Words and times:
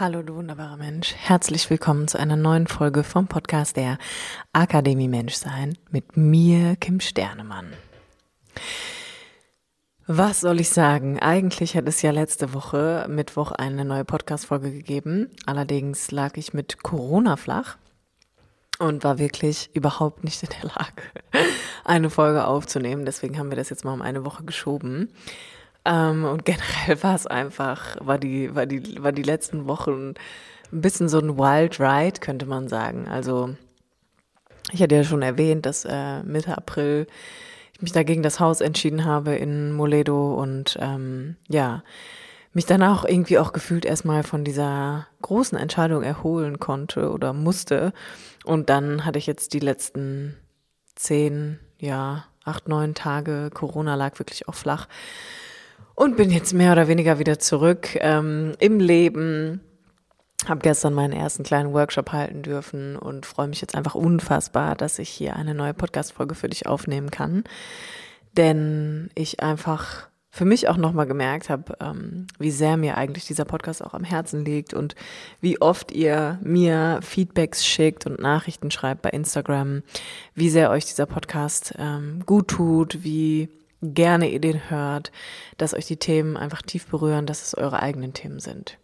Hallo, 0.00 0.22
du 0.22 0.34
wunderbarer 0.36 0.78
Mensch. 0.78 1.14
Herzlich 1.14 1.68
willkommen 1.68 2.08
zu 2.08 2.18
einer 2.18 2.34
neuen 2.34 2.66
Folge 2.66 3.04
vom 3.04 3.26
Podcast 3.26 3.76
der 3.76 3.98
Akademie 4.50 5.08
Menschsein 5.08 5.76
mit 5.90 6.16
mir, 6.16 6.74
Kim 6.76 7.00
Sternemann. 7.00 7.74
Was 10.06 10.40
soll 10.40 10.58
ich 10.58 10.70
sagen? 10.70 11.18
Eigentlich 11.20 11.76
hat 11.76 11.86
es 11.86 12.00
ja 12.00 12.12
letzte 12.12 12.54
Woche, 12.54 13.04
Mittwoch, 13.10 13.52
eine 13.52 13.84
neue 13.84 14.06
Podcast-Folge 14.06 14.72
gegeben. 14.72 15.28
Allerdings 15.44 16.10
lag 16.10 16.38
ich 16.38 16.54
mit 16.54 16.82
Corona 16.82 17.36
flach 17.36 17.76
und 18.78 19.04
war 19.04 19.18
wirklich 19.18 19.68
überhaupt 19.74 20.24
nicht 20.24 20.42
in 20.42 20.48
der 20.48 20.70
Lage, 20.70 21.02
eine 21.84 22.08
Folge 22.08 22.46
aufzunehmen. 22.46 23.04
Deswegen 23.04 23.38
haben 23.38 23.50
wir 23.50 23.56
das 23.56 23.68
jetzt 23.68 23.84
mal 23.84 23.92
um 23.92 24.00
eine 24.00 24.24
Woche 24.24 24.44
geschoben. 24.44 25.12
Ähm, 25.84 26.24
und 26.24 26.44
generell 26.44 27.02
war 27.02 27.14
es 27.14 27.26
einfach, 27.26 27.96
war 28.00 28.18
die, 28.18 28.54
war 28.54 28.66
die, 28.66 29.02
war 29.02 29.12
die 29.12 29.22
letzten 29.22 29.66
Wochen 29.66 30.14
ein 30.72 30.80
bisschen 30.80 31.08
so 31.08 31.18
ein 31.18 31.36
Wild 31.36 31.80
Ride, 31.80 32.20
könnte 32.20 32.46
man 32.46 32.68
sagen. 32.68 33.08
Also, 33.08 33.54
ich 34.72 34.82
hatte 34.82 34.94
ja 34.94 35.04
schon 35.04 35.22
erwähnt, 35.22 35.66
dass 35.66 35.84
äh, 35.84 36.22
Mitte 36.22 36.56
April 36.56 37.06
ich 37.74 37.82
mich 37.82 37.92
dagegen 37.92 38.22
das 38.22 38.40
Haus 38.40 38.60
entschieden 38.60 39.04
habe 39.04 39.34
in 39.34 39.72
Moledo 39.72 40.34
und 40.34 40.78
ähm, 40.80 41.36
ja, 41.48 41.82
mich 42.52 42.66
danach 42.66 43.04
irgendwie 43.04 43.38
auch 43.38 43.52
gefühlt 43.52 43.84
erstmal 43.84 44.22
von 44.22 44.44
dieser 44.44 45.06
großen 45.22 45.56
Entscheidung 45.56 46.02
erholen 46.02 46.58
konnte 46.58 47.10
oder 47.10 47.32
musste. 47.32 47.92
Und 48.44 48.70
dann 48.70 49.04
hatte 49.04 49.18
ich 49.18 49.26
jetzt 49.26 49.54
die 49.54 49.60
letzten 49.60 50.36
zehn, 50.96 51.58
ja, 51.78 52.24
acht, 52.44 52.68
neun 52.68 52.94
Tage, 52.94 53.50
Corona 53.52 53.94
lag 53.94 54.18
wirklich 54.18 54.48
auch 54.48 54.54
flach 54.54 54.88
und 55.94 56.16
bin 56.16 56.30
jetzt 56.30 56.52
mehr 56.52 56.72
oder 56.72 56.88
weniger 56.88 57.18
wieder 57.18 57.38
zurück 57.38 57.96
ähm, 58.00 58.52
im 58.58 58.80
Leben. 58.80 59.60
Habe 60.48 60.60
gestern 60.60 60.94
meinen 60.94 61.12
ersten 61.12 61.42
kleinen 61.42 61.74
Workshop 61.74 62.12
halten 62.12 62.42
dürfen 62.42 62.96
und 62.96 63.26
freue 63.26 63.48
mich 63.48 63.60
jetzt 63.60 63.74
einfach 63.74 63.94
unfassbar, 63.94 64.74
dass 64.74 64.98
ich 64.98 65.10
hier 65.10 65.36
eine 65.36 65.54
neue 65.54 65.74
Podcast-Folge 65.74 66.34
für 66.34 66.48
dich 66.48 66.66
aufnehmen 66.66 67.10
kann. 67.10 67.44
Denn 68.36 69.10
ich 69.14 69.42
einfach 69.42 70.08
für 70.30 70.44
mich 70.44 70.68
auch 70.68 70.76
nochmal 70.76 71.06
gemerkt 71.06 71.50
habe, 71.50 71.76
ähm, 71.80 72.28
wie 72.38 72.52
sehr 72.52 72.76
mir 72.76 72.96
eigentlich 72.96 73.26
dieser 73.26 73.44
Podcast 73.44 73.84
auch 73.84 73.94
am 73.94 74.04
Herzen 74.04 74.44
liegt 74.44 74.72
und 74.72 74.94
wie 75.40 75.60
oft 75.60 75.90
ihr 75.90 76.38
mir 76.42 77.00
Feedbacks 77.02 77.66
schickt 77.66 78.06
und 78.06 78.20
Nachrichten 78.20 78.70
schreibt 78.70 79.02
bei 79.02 79.10
Instagram, 79.10 79.82
wie 80.34 80.48
sehr 80.48 80.70
euch 80.70 80.86
dieser 80.86 81.06
Podcast 81.06 81.74
ähm, 81.78 82.22
gut 82.24 82.48
tut, 82.48 83.02
wie 83.02 83.48
gerne 83.82 84.28
ihr 84.28 84.40
den 84.40 84.70
hört, 84.70 85.12
dass 85.56 85.74
euch 85.74 85.86
die 85.86 85.96
Themen 85.96 86.36
einfach 86.36 86.62
tief 86.62 86.86
berühren, 86.86 87.26
dass 87.26 87.42
es 87.42 87.54
eure 87.54 87.82
eigenen 87.82 88.12
Themen 88.12 88.40
sind. 88.40 88.78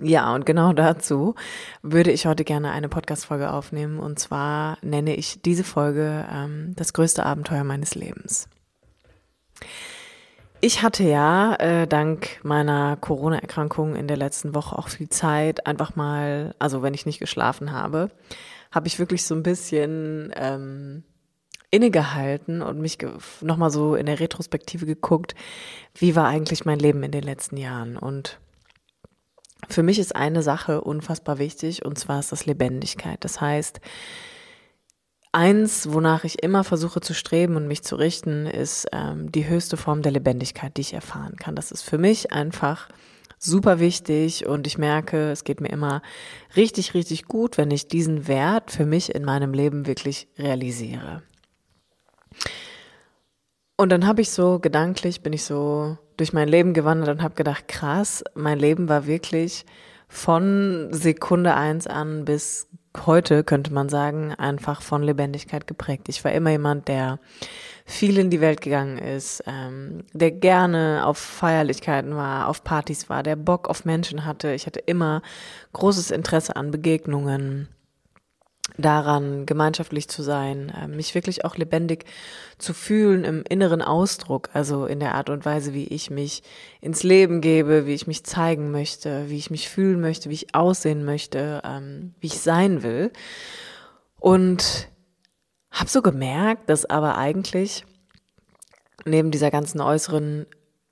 Ja, 0.00 0.32
und 0.32 0.46
genau 0.46 0.72
dazu 0.72 1.34
würde 1.82 2.12
ich 2.12 2.26
heute 2.26 2.44
gerne 2.44 2.70
eine 2.70 2.88
Podcast-Folge 2.88 3.50
aufnehmen. 3.52 3.98
Und 3.98 4.18
zwar 4.18 4.78
nenne 4.80 5.16
ich 5.16 5.42
diese 5.42 5.64
Folge 5.64 6.24
ähm, 6.32 6.72
das 6.76 6.92
größte 6.92 7.26
Abenteuer 7.26 7.64
meines 7.64 7.96
Lebens. 7.96 8.48
Ich 10.60 10.82
hatte 10.82 11.02
ja 11.02 11.54
äh, 11.56 11.86
dank 11.86 12.40
meiner 12.44 12.96
Corona-Erkrankung 12.96 13.96
in 13.96 14.08
der 14.08 14.16
letzten 14.16 14.54
Woche 14.54 14.76
auch 14.76 14.88
viel 14.88 15.08
Zeit, 15.08 15.66
einfach 15.66 15.96
mal, 15.96 16.54
also 16.58 16.82
wenn 16.82 16.94
ich 16.94 17.06
nicht 17.06 17.20
geschlafen 17.20 17.72
habe, 17.72 18.10
habe 18.72 18.86
ich 18.86 18.98
wirklich 18.98 19.24
so 19.24 19.34
ein 19.34 19.42
bisschen 19.42 20.32
ähm, 20.36 21.04
innegehalten 21.70 22.62
und 22.62 22.80
mich 22.80 22.98
nochmal 23.40 23.70
so 23.70 23.94
in 23.94 24.06
der 24.06 24.20
Retrospektive 24.20 24.86
geguckt, 24.86 25.34
wie 25.94 26.16
war 26.16 26.26
eigentlich 26.26 26.64
mein 26.64 26.78
Leben 26.78 27.02
in 27.02 27.12
den 27.12 27.22
letzten 27.22 27.56
Jahren. 27.56 27.96
Und 27.96 28.38
für 29.68 29.82
mich 29.82 29.98
ist 29.98 30.16
eine 30.16 30.42
Sache 30.42 30.80
unfassbar 30.80 31.38
wichtig 31.38 31.84
und 31.84 31.98
zwar 31.98 32.20
ist 32.20 32.32
das 32.32 32.46
Lebendigkeit. 32.46 33.22
Das 33.22 33.40
heißt, 33.40 33.80
eins, 35.32 35.92
wonach 35.92 36.24
ich 36.24 36.42
immer 36.42 36.64
versuche 36.64 37.00
zu 37.00 37.12
streben 37.12 37.56
und 37.56 37.66
mich 37.66 37.82
zu 37.82 37.96
richten, 37.96 38.46
ist 38.46 38.86
ähm, 38.92 39.30
die 39.30 39.46
höchste 39.46 39.76
Form 39.76 40.02
der 40.02 40.12
Lebendigkeit, 40.12 40.76
die 40.76 40.82
ich 40.82 40.94
erfahren 40.94 41.36
kann. 41.36 41.54
Das 41.54 41.70
ist 41.70 41.82
für 41.82 41.98
mich 41.98 42.32
einfach 42.32 42.88
super 43.38 43.78
wichtig 43.78 44.46
und 44.46 44.66
ich 44.66 44.78
merke, 44.78 45.30
es 45.30 45.44
geht 45.44 45.60
mir 45.60 45.68
immer 45.68 46.02
richtig, 46.56 46.94
richtig 46.94 47.26
gut, 47.26 47.58
wenn 47.58 47.70
ich 47.70 47.88
diesen 47.88 48.26
Wert 48.26 48.70
für 48.70 48.86
mich 48.86 49.14
in 49.14 49.24
meinem 49.24 49.52
Leben 49.52 49.86
wirklich 49.86 50.28
realisiere. 50.38 51.22
Und 53.76 53.90
dann 53.90 54.06
habe 54.06 54.20
ich 54.20 54.30
so 54.30 54.58
gedanklich, 54.58 55.22
bin 55.22 55.32
ich 55.32 55.44
so 55.44 55.96
durch 56.16 56.32
mein 56.32 56.48
Leben 56.48 56.74
gewandert 56.74 57.08
und 57.08 57.22
habe 57.22 57.34
gedacht, 57.34 57.68
krass, 57.68 58.24
mein 58.34 58.58
Leben 58.58 58.88
war 58.88 59.06
wirklich 59.06 59.64
von 60.08 60.88
Sekunde 60.90 61.54
eins 61.54 61.86
an 61.86 62.24
bis 62.24 62.66
heute, 63.06 63.44
könnte 63.44 63.72
man 63.72 63.88
sagen, 63.88 64.34
einfach 64.34 64.82
von 64.82 65.02
Lebendigkeit 65.02 65.66
geprägt. 65.66 66.08
Ich 66.08 66.24
war 66.24 66.32
immer 66.32 66.50
jemand, 66.50 66.88
der 66.88 67.20
viel 67.84 68.18
in 68.18 68.30
die 68.30 68.40
Welt 68.40 68.60
gegangen 68.60 68.98
ist, 68.98 69.42
ähm, 69.46 70.04
der 70.12 70.32
gerne 70.32 71.02
auf 71.04 71.18
Feierlichkeiten 71.18 72.16
war, 72.16 72.48
auf 72.48 72.64
Partys 72.64 73.08
war, 73.08 73.22
der 73.22 73.36
Bock 73.36 73.68
auf 73.68 73.84
Menschen 73.84 74.24
hatte. 74.24 74.52
Ich 74.52 74.66
hatte 74.66 74.80
immer 74.80 75.22
großes 75.72 76.10
Interesse 76.10 76.56
an 76.56 76.70
Begegnungen 76.70 77.68
daran, 78.76 79.46
gemeinschaftlich 79.46 80.08
zu 80.08 80.22
sein, 80.22 80.70
äh, 80.70 80.88
mich 80.88 81.14
wirklich 81.14 81.44
auch 81.44 81.56
lebendig 81.56 82.04
zu 82.58 82.74
fühlen 82.74 83.24
im 83.24 83.42
inneren 83.48 83.82
Ausdruck, 83.82 84.50
also 84.52 84.86
in 84.86 85.00
der 85.00 85.14
Art 85.14 85.30
und 85.30 85.44
Weise, 85.44 85.74
wie 85.74 85.86
ich 85.86 86.10
mich 86.10 86.42
ins 86.80 87.02
Leben 87.02 87.40
gebe, 87.40 87.86
wie 87.86 87.94
ich 87.94 88.06
mich 88.06 88.24
zeigen 88.24 88.70
möchte, 88.70 89.28
wie 89.28 89.38
ich 89.38 89.50
mich 89.50 89.68
fühlen 89.68 90.00
möchte, 90.00 90.30
wie 90.30 90.34
ich 90.34 90.54
aussehen 90.54 91.04
möchte, 91.04 91.62
ähm, 91.64 92.14
wie 92.20 92.28
ich 92.28 92.40
sein 92.40 92.82
will. 92.82 93.10
Und 94.20 94.88
habe 95.70 95.90
so 95.90 96.02
gemerkt, 96.02 96.68
dass 96.70 96.84
aber 96.84 97.16
eigentlich 97.16 97.84
neben 99.04 99.30
dieser 99.30 99.50
ganzen 99.50 99.80
äußeren 99.80 100.46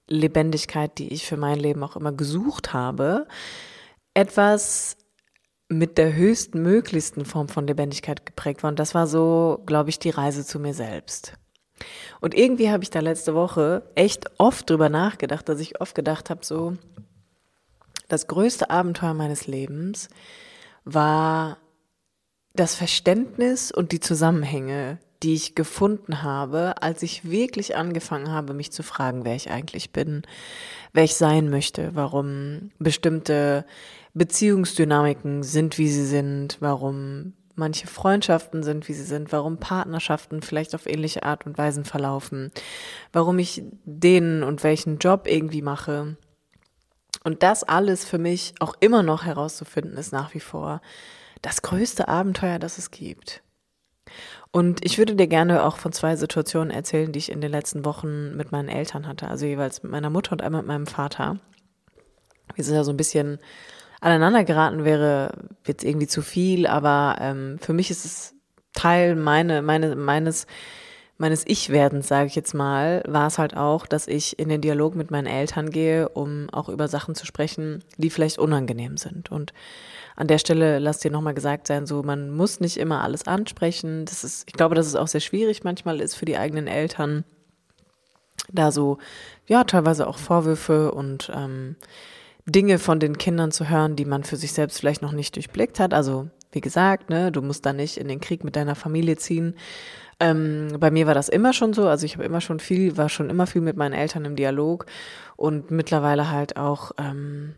Lebendigkeit, 0.09 0.98
die 0.98 1.12
ich 1.12 1.26
für 1.26 1.36
mein 1.36 1.59
Leben 1.59 1.82
auch 1.82 1.97
immer 1.97 2.12
gesucht 2.12 2.72
habe, 2.72 3.26
etwas 4.15 4.97
mit 5.69 5.99
der 5.99 6.15
höchsten 6.15 6.62
möglichsten 6.62 7.25
Form 7.25 7.49
von 7.49 7.66
Lebendigkeit 7.66 8.25
geprägt 8.25 8.62
war. 8.62 8.71
Und 8.71 8.78
das 8.78 8.94
war 8.94 9.06
so, 9.06 9.62
glaube 9.66 9.91
ich, 9.91 9.99
die 9.99 10.10
Reise 10.10 10.44
zu 10.44 10.60
mir 10.60 10.75
selbst. 10.75 11.32
Und 12.21 12.34
irgendwie 12.34 12.71
habe 12.71 12.82
ich 12.82 12.91
da 12.91 13.00
letzte 13.00 13.34
Woche 13.34 13.82
echt 13.94 14.31
oft 14.38 14.71
drüber 14.71 14.88
nachgedacht, 14.88 15.49
dass 15.49 15.60
ich 15.60 15.81
oft 15.81 15.94
gedacht 15.94 16.31
habe, 16.31 16.44
so, 16.44 16.77
das 18.09 18.28
größte 18.28 18.71
Abenteuer 18.71 19.15
meines 19.15 19.47
Lebens 19.47 20.09
war 20.84 21.59
das 22.54 22.75
Verständnis 22.75 23.72
und 23.72 23.93
die 23.93 24.00
Zusammenhänge, 24.00 24.98
die 25.22 25.34
ich 25.34 25.54
gefunden 25.54 26.22
habe, 26.22 26.82
als 26.82 27.03
ich 27.03 27.31
wirklich 27.31 27.77
angefangen 27.77 28.31
habe, 28.31 28.53
mich 28.53 28.71
zu 28.72 28.82
fragen, 28.82 29.25
wer 29.25 29.34
ich 29.34 29.50
eigentlich 29.50 29.91
bin, 29.91 30.22
wer 30.93 31.04
ich 31.04 31.15
sein 31.15 31.49
möchte, 31.50 31.94
warum 31.94 32.71
bestimmte 32.78 33.65
Beziehungsdynamiken 34.15 35.43
sind, 35.43 35.78
wie 35.78 35.88
sie 35.88 36.06
sind, 36.06 36.59
warum 36.60 37.34
manche 37.54 37.87
Freundschaften 37.87 38.62
sind, 38.62 38.88
wie 38.88 38.93
sie 38.93 39.04
sind, 39.04 39.32
warum 39.32 39.59
Partnerschaften 39.59 40.43
vielleicht 40.43 40.75
auf 40.75 40.87
ähnliche 40.87 41.22
Art 41.22 41.47
und 41.47 41.59
Weisen 41.59 41.84
verlaufen, 41.84 42.53
warum 43.12 43.38
ich 43.38 43.62
den 43.84 44.43
und 44.43 44.62
welchen 44.62 44.98
Job 44.98 45.27
irgendwie 45.27 45.62
mache. 45.62 46.16
Und 47.25 47.43
das 47.43 47.65
alles 47.65 48.04
für 48.04 48.19
mich 48.19 48.54
auch 48.60 48.75
immer 48.81 49.03
noch 49.03 49.25
herauszufinden, 49.25 49.97
ist 49.97 50.12
nach 50.12 50.34
wie 50.34 50.41
vor 50.41 50.81
das 51.43 51.62
größte 51.62 52.09
Abenteuer, 52.09 52.59
das 52.59 52.78
es 52.78 52.91
gibt. 52.91 53.43
Und 54.52 54.84
ich 54.84 54.98
würde 54.98 55.16
dir 55.16 55.26
gerne 55.26 55.64
auch 55.64 55.76
von 55.76 55.92
zwei 55.92 56.16
Situationen 56.16 56.70
erzählen, 56.70 57.12
die 57.12 57.18
ich 57.18 57.30
in 57.30 57.40
den 57.40 57.50
letzten 57.50 57.84
Wochen 57.84 58.36
mit 58.36 58.52
meinen 58.52 58.68
Eltern 58.68 59.06
hatte, 59.06 59.28
also 59.28 59.44
jeweils 59.44 59.82
mit 59.82 59.92
meiner 59.92 60.10
Mutter 60.10 60.32
und 60.32 60.42
einmal 60.42 60.62
mit 60.62 60.68
meinem 60.68 60.86
Vater. 60.86 61.38
Wir 62.54 62.64
sind 62.64 62.74
ja 62.74 62.84
so 62.84 62.92
ein 62.92 62.96
bisschen 62.96 63.38
aneinander 64.00 64.44
geraten 64.44 64.84
wäre 64.84 65.32
jetzt 65.66 65.84
irgendwie 65.84 66.06
zu 66.06 66.22
viel, 66.22 66.66
aber 66.66 67.16
ähm, 67.21 67.59
für 67.60 67.72
mich 67.72 67.91
ist 67.91 68.04
es 68.04 68.34
Teil 68.72 69.16
meine, 69.16 69.62
meine, 69.62 69.97
meines, 69.97 70.47
meines 71.18 71.45
Ich-Werdens, 71.47 72.09
sage 72.09 72.27
ich 72.27 72.34
jetzt 72.34 72.54
mal, 72.54 73.03
war 73.07 73.27
es 73.27 73.39
halt 73.39 73.57
auch, 73.57 73.86
dass 73.86 74.07
ich 74.07 74.39
in 74.39 74.48
den 74.48 74.60
Dialog 74.60 74.95
mit 74.95 75.10
meinen 75.10 75.27
Eltern 75.27 75.71
gehe, 75.71 76.09
um 76.10 76.48
auch 76.51 76.68
über 76.68 76.89
Sachen 76.89 77.15
zu 77.15 77.24
sprechen, 77.24 77.83
die 77.97 78.10
vielleicht 78.10 78.39
unangenehm 78.39 78.97
sind. 78.97 79.30
Und 79.30 79.53
an 80.15 80.27
der 80.27 80.39
Stelle 80.39 80.78
lass 80.78 80.98
dir 80.98 81.10
nochmal 81.10 81.34
gesagt 81.34 81.66
sein, 81.66 81.86
so 81.86 82.03
man 82.03 82.30
muss 82.30 82.60
nicht 82.60 82.77
immer 82.77 83.03
alles 83.03 83.27
ansprechen. 83.27 84.04
Das 84.04 84.24
ist, 84.24 84.45
ich 84.47 84.54
glaube, 84.54 84.74
dass 84.74 84.86
es 84.86 84.97
auch 84.97 85.09
sehr 85.09 85.21
schwierig 85.21 85.65
manchmal 85.65 86.01
ist 86.01 86.15
für 86.15 86.27
die 86.27 86.36
eigenen 86.36 86.66
Eltern, 86.66 87.24
da 88.53 88.71
so, 88.71 88.98
ja, 89.47 89.65
teilweise 89.65 90.07
auch 90.07 90.19
Vorwürfe 90.19 90.92
und 90.92 91.33
ähm, 91.34 91.77
Dinge 92.45 92.78
von 92.78 93.01
den 93.01 93.19
Kindern 93.19 93.51
zu 93.51 93.69
hören, 93.69 93.97
die 93.97 94.04
man 94.04 94.22
für 94.22 94.36
sich 94.36 94.53
selbst 94.53 94.78
vielleicht 94.78 95.03
noch 95.03 95.12
nicht 95.12 95.34
durchblickt 95.34 95.80
hat. 95.80 95.92
Also 95.92 96.28
wie 96.53 96.60
gesagt, 96.60 97.10
ne, 97.10 97.33
du 97.33 97.42
musst 97.42 97.66
da 97.66 97.72
nicht 97.72 97.97
in 97.97 98.09
den 98.09 98.21
Krieg 98.21 98.45
mit 98.45 98.57
deiner 98.57 98.74
Familie 98.74 99.16
ziehen. 99.16 99.54
Ähm, 100.18 100.77
bei 100.80 100.91
mir 100.91 101.07
war 101.07 101.15
das 101.15 101.28
immer 101.28 101.53
schon 101.53 101.72
so. 101.72 101.89
Also 101.89 102.07
ich 102.07 102.15
habe 102.15 102.24
immer 102.24 102.41
schon 102.41 102.60
viel, 102.60 102.97
war 102.97 103.09
schon 103.09 103.30
immer 103.30 103.47
viel 103.47 103.60
mit 103.60 103.77
meinen 103.77 103.92
Eltern 103.92 104.24
im 104.24 104.36
Dialog 104.36 104.86
und 105.36 105.71
mittlerweile 105.71 106.30
halt 106.30 106.57
auch 106.57 106.92
ähm, 106.98 107.54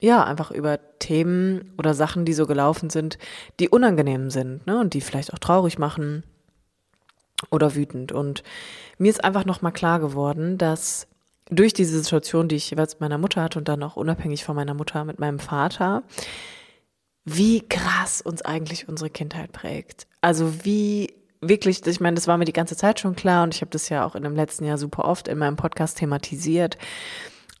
ja, 0.00 0.24
einfach 0.24 0.50
über 0.50 0.78
Themen 0.98 1.72
oder 1.78 1.94
Sachen, 1.94 2.24
die 2.24 2.32
so 2.32 2.46
gelaufen 2.46 2.90
sind, 2.90 3.18
die 3.60 3.68
unangenehm 3.68 4.30
sind, 4.30 4.66
ne, 4.66 4.78
und 4.80 4.94
die 4.94 5.02
vielleicht 5.02 5.32
auch 5.32 5.38
traurig 5.38 5.78
machen 5.78 6.24
oder 7.50 7.74
wütend. 7.74 8.12
Und 8.12 8.42
mir 8.98 9.10
ist 9.10 9.22
einfach 9.22 9.44
nochmal 9.44 9.72
klar 9.72 10.00
geworden, 10.00 10.58
dass 10.58 11.06
durch 11.50 11.72
diese 11.72 11.98
Situation, 11.98 12.48
die 12.48 12.56
ich 12.56 12.70
jeweils 12.70 12.94
mit 12.94 13.02
meiner 13.02 13.18
Mutter 13.18 13.42
hatte 13.42 13.58
und 13.58 13.68
dann 13.68 13.82
auch 13.82 13.96
unabhängig 13.96 14.44
von 14.44 14.56
meiner 14.56 14.74
Mutter 14.74 15.04
mit 15.04 15.18
meinem 15.18 15.38
Vater, 15.38 16.02
wie 17.24 17.60
krass 17.60 18.22
uns 18.22 18.42
eigentlich 18.42 18.88
unsere 18.88 19.10
Kindheit 19.10 19.52
prägt. 19.52 20.06
Also 20.20 20.64
wie 20.64 21.12
wirklich, 21.40 21.86
ich 21.86 22.00
meine, 22.00 22.14
das 22.14 22.26
war 22.26 22.38
mir 22.38 22.44
die 22.44 22.52
ganze 22.52 22.76
Zeit 22.76 23.00
schon 23.00 23.16
klar 23.16 23.44
und 23.44 23.54
ich 23.54 23.60
habe 23.60 23.70
das 23.70 23.88
ja 23.88 24.04
auch 24.04 24.14
in 24.14 24.22
dem 24.22 24.36
letzten 24.36 24.64
Jahr 24.64 24.78
super 24.78 25.04
oft 25.04 25.28
in 25.28 25.38
meinem 25.38 25.56
Podcast 25.56 25.98
thematisiert. 25.98 26.76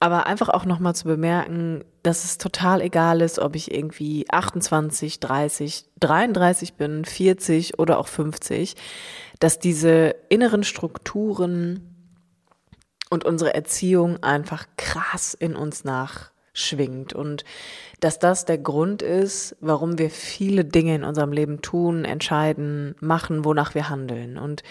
Aber 0.02 0.26
einfach 0.26 0.48
auch 0.48 0.64
nochmal 0.64 0.94
zu 0.94 1.04
bemerken, 1.04 1.84
dass 2.02 2.24
es 2.24 2.38
total 2.38 2.80
egal 2.80 3.20
ist, 3.20 3.38
ob 3.38 3.54
ich 3.54 3.70
irgendwie 3.70 4.24
28, 4.30 5.20
30, 5.20 5.84
33 6.00 6.74
bin, 6.74 7.04
40 7.04 7.78
oder 7.78 7.98
auch 7.98 8.08
50, 8.08 8.76
dass 9.40 9.58
diese 9.58 10.14
inneren 10.30 10.64
Strukturen 10.64 11.90
und 13.10 13.24
unsere 13.24 13.52
Erziehung 13.52 14.22
einfach 14.22 14.66
krass 14.78 15.34
in 15.34 15.54
uns 15.54 15.84
nachschwingt 16.52 17.12
und 17.12 17.44
dass 18.00 18.18
das 18.18 18.44
der 18.44 18.58
Grund 18.58 19.02
ist, 19.02 19.56
warum 19.60 19.98
wir 19.98 20.10
viele 20.10 20.64
Dinge 20.64 20.94
in 20.94 21.04
unserem 21.04 21.32
Leben 21.32 21.60
tun, 21.62 22.04
entscheiden, 22.04 22.94
machen, 23.00 23.44
wonach 23.44 23.74
wir 23.74 23.88
handeln. 23.88 24.38
Und 24.38 24.62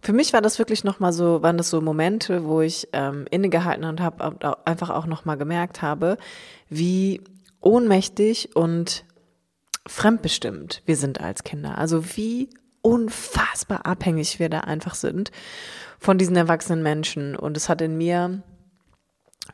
für 0.00 0.12
mich 0.12 0.32
war 0.32 0.42
das 0.42 0.58
wirklich 0.58 0.84
nochmal 0.84 1.12
so, 1.12 1.42
waren 1.42 1.56
das 1.56 1.70
so 1.70 1.80
Momente, 1.80 2.44
wo 2.44 2.60
ich 2.60 2.88
ähm, 2.92 3.26
innegehalten 3.30 3.84
und 3.84 4.00
habe 4.00 4.66
einfach 4.66 4.90
auch 4.90 5.06
nochmal 5.06 5.36
gemerkt 5.36 5.82
habe, 5.82 6.18
wie 6.68 7.22
ohnmächtig 7.60 8.54
und 8.54 9.04
fremdbestimmt 9.86 10.82
wir 10.84 10.96
sind 10.96 11.20
als 11.20 11.42
Kinder. 11.42 11.78
Also 11.78 12.16
wie 12.16 12.50
unfassbar 12.82 13.86
abhängig 13.86 14.38
wir 14.38 14.48
da 14.48 14.60
einfach 14.60 14.94
sind 14.94 15.32
von 15.98 16.16
diesen 16.16 16.36
erwachsenen 16.36 16.82
Menschen. 16.82 17.34
Und 17.34 17.56
es 17.56 17.68
hat 17.68 17.80
in 17.80 17.96
mir 17.96 18.42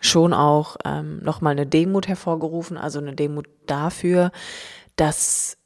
schon 0.00 0.32
auch 0.32 0.76
ähm, 0.85 1.19
nochmal 1.23 1.52
eine 1.52 1.67
Demut 1.67 2.08
hervorgerufen, 2.08 2.76
also 2.76 2.99
eine 2.99 3.14
Demut 3.14 3.46
dafür, 3.67 4.31
dass 4.96 5.56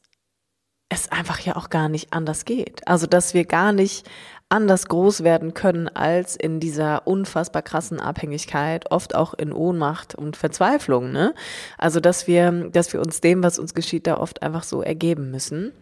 es 0.89 1.13
einfach 1.13 1.39
ja 1.41 1.57
auch 1.57 1.71
gar 1.71 1.89
nicht 1.89 2.13
anders 2.13 2.45
geht. 2.45 2.87
Also 2.87 3.07
dass 3.07 3.35
wir 3.35 3.45
gar 3.45 3.73
nicht 3.73 4.09
anders 4.49 4.89
groß 4.89 5.25
werden 5.25 5.53
können 5.53 5.89
als 5.89 6.35
in 6.35 6.61
dieser 6.61 7.07
unfassbar 7.07 7.63
krassen 7.63 8.01
Abhängigkeit, 8.01 8.91
oft 8.91 9.15
auch 9.15 9.35
in 9.35 9.53
Ohnmacht 9.53 10.15
und 10.15 10.37
Verzweiflung, 10.37 11.13
ne? 11.13 11.35
Also 11.77 12.01
dass 12.01 12.27
wir, 12.27 12.71
dass 12.71 12.93
wir 12.93 13.01
uns 13.01 13.21
dem, 13.21 13.43
was 13.43 13.59
uns 13.59 13.75
geschieht, 13.75 14.07
da 14.07 14.17
oft 14.17 14.43
einfach 14.43 14.63
so 14.63 14.83
ergeben 14.83 15.31
müssen. 15.31 15.73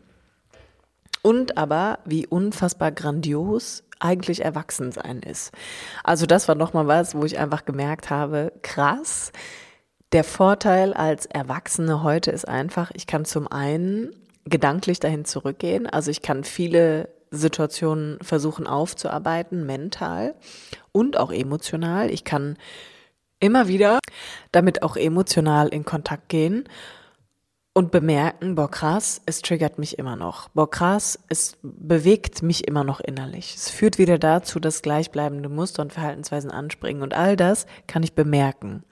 Und 1.23 1.57
aber, 1.59 2.01
wie 2.05 2.27
unfassbar 2.27 2.93
grandios 2.93 3.85
eigentlich 3.99 4.45
Erwachsensein 4.45 5.21
ist. 5.21 5.53
Also 6.05 6.27
das 6.27 6.49
war 6.49 6.55
nochmal 6.55 6.87
was, 6.87 7.15
wo 7.15 7.25
ich 7.25 7.39
einfach 7.39 7.65
gemerkt 7.65 8.11
habe, 8.11 8.53
krass. 8.63 9.33
Der 10.13 10.25
Vorteil 10.25 10.93
als 10.95 11.27
Erwachsene 11.27 12.03
heute 12.03 12.31
ist 12.31 12.47
einfach, 12.47 12.91
ich 12.95 13.07
kann 13.07 13.25
zum 13.25 13.51
einen 13.51 14.11
gedanklich 14.45 15.01
dahin 15.01 15.25
zurückgehen. 15.25 15.87
Also 15.87 16.11
ich 16.11 16.23
kann 16.23 16.45
viele 16.45 17.09
Situationen 17.31 18.19
versuchen 18.23 18.67
aufzuarbeiten, 18.67 19.67
mental 19.67 20.35
und 20.93 21.17
auch 21.17 21.33
emotional. 21.33 22.11
Ich 22.11 22.25
kann 22.25 22.57
immer 23.41 23.69
wieder 23.69 23.99
damit 24.53 24.83
auch 24.83 24.97
emotional 24.97 25.69
in 25.69 25.85
Kontakt 25.85 26.29
gehen 26.29 26.69
und 27.77 27.91
bemerken, 27.91 28.55
boah 28.55 28.71
krass, 28.71 29.21
es 29.27 29.43
triggert 29.43 29.79
mich 29.79 29.99
immer 29.99 30.17
noch. 30.17 30.49
Boah 30.49 30.71
krass, 30.71 31.19
es 31.29 31.59
bewegt 31.61 32.43
mich 32.43 32.67
immer 32.67 32.85
noch 32.85 33.01
innerlich. 33.01 33.55
Es 33.55 33.69
führt 33.69 33.99
wieder 33.99 34.19
dazu, 34.19 34.59
dass 34.61 34.81
gleichbleibende 34.81 35.51
Muster 35.51 35.83
und 35.83 35.93
Verhaltensweisen 35.93 36.51
anspringen 36.51 37.03
und 37.03 37.13
all 37.13 37.37
das 37.37 37.67
kann 37.87 38.03
ich 38.03 38.15
bemerken. 38.15 38.83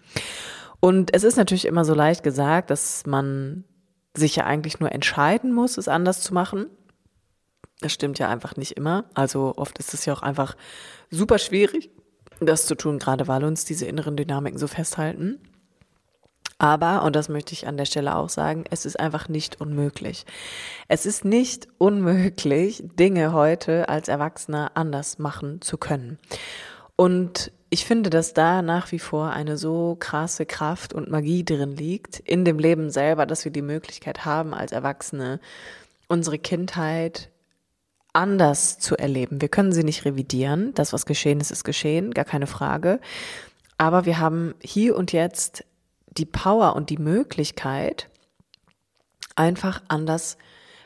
Und 0.81 1.15
es 1.15 1.25
ist 1.25 1.37
natürlich 1.37 1.65
immer 1.65 1.87
so 1.87 1.95
leicht 1.95 2.23
gesagt, 2.23 2.69
dass 2.69 3.07
man 3.07 3.65
sich 4.15 4.37
ja 4.37 4.45
eigentlich 4.45 4.81
nur 4.81 4.93
entscheiden 4.93 5.55
muss, 5.55 5.79
es 5.79 5.89
anders 5.89 6.21
zu 6.21 6.35
machen. 6.35 6.67
Das 7.81 7.91
stimmt 7.91 8.19
ja 8.19 8.29
einfach 8.29 8.57
nicht 8.57 8.73
immer. 8.73 9.07
Also 9.15 9.55
oft 9.57 9.79
ist 9.79 9.95
es 9.95 10.05
ja 10.05 10.13
auch 10.13 10.23
einfach 10.23 10.59
super 11.09 11.39
schwierig, 11.39 11.89
das 12.39 12.67
zu 12.67 12.75
tun, 12.75 12.99
gerade 12.99 13.29
weil 13.29 13.45
uns 13.45 13.65
diese 13.65 13.87
inneren 13.87 14.15
Dynamiken 14.15 14.59
so 14.59 14.67
festhalten. 14.67 15.41
Aber, 16.59 17.03
und 17.03 17.17
das 17.17 17.29
möchte 17.29 17.53
ich 17.53 17.67
an 17.67 17.77
der 17.77 17.85
Stelle 17.85 18.15
auch 18.15 18.29
sagen, 18.29 18.65
es 18.71 18.87
ist 18.87 18.99
einfach 18.99 19.29
nicht 19.29 19.61
unmöglich. 19.61 20.25
Es 20.89 21.05
ist 21.05 21.25
nicht 21.25 21.69
unmöglich, 21.79 22.83
Dinge 22.99 23.33
heute 23.33 23.89
als 23.89 24.09
Erwachsener 24.09 24.73
anders 24.75 25.19
machen 25.19 25.61
zu 25.61 25.79
können. 25.79 26.19
Und 26.97 27.51
ich 27.71 27.85
finde, 27.85 28.09
dass 28.09 28.35
da 28.35 28.63
nach 28.63 28.93
wie 28.93 29.01
vor 29.01 29.31
eine 29.31 29.57
so 29.57 29.97
krasse 29.99 30.47
Kraft 30.47 30.93
und 30.95 31.11
Magie 31.11 31.45
drin 31.45 31.73
liegt, 31.73 32.21
in 32.21 32.45
dem 32.45 32.61
Leben 32.61 32.91
selber, 32.91 33.27
dass 33.27 33.45
wir 33.45 33.51
die 33.51 33.63
Möglichkeit 33.63 34.25
haben, 34.25 34.55
als 34.55 34.71
Erwachsene 34.71 35.41
unsere 36.07 36.39
Kindheit 36.39 37.31
anders 38.13 38.79
zu 38.79 38.97
erleben. 38.97 39.41
Wir 39.41 39.49
können 39.49 39.73
sie 39.73 39.83
nicht 39.83 40.05
revidieren. 40.05 40.73
Das, 40.75 40.93
was 40.93 41.05
geschehen 41.05 41.41
ist, 41.41 41.51
ist 41.51 41.65
geschehen, 41.65 42.15
gar 42.15 42.25
keine 42.25 42.47
Frage. 42.47 43.01
Aber 43.77 44.07
wir 44.07 44.21
haben 44.21 44.55
hier 44.63 44.97
und 44.97 45.13
jetzt 45.13 45.65
die 46.17 46.27
Power 46.27 46.77
und 46.77 46.91
die 46.91 46.99
Möglichkeit, 46.99 48.09
einfach 49.37 49.83
anders 49.89 50.39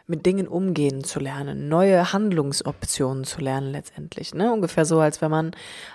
mit 0.06 0.25
Dingen 0.25 0.48
umgehen 0.48 1.04
zu 1.04 1.20
lernen, 1.20 1.69
neue 1.69 2.12
Handlungsoptionen 2.12 3.25
zu 3.25 3.42
lernen 3.42 3.70
letztendlich. 3.70 4.34
Ne? 4.34 4.50
Ungefähr 4.52 4.86
so, 4.86 5.00
als 5.00 5.20
wenn 5.20 5.30
man 5.30 5.50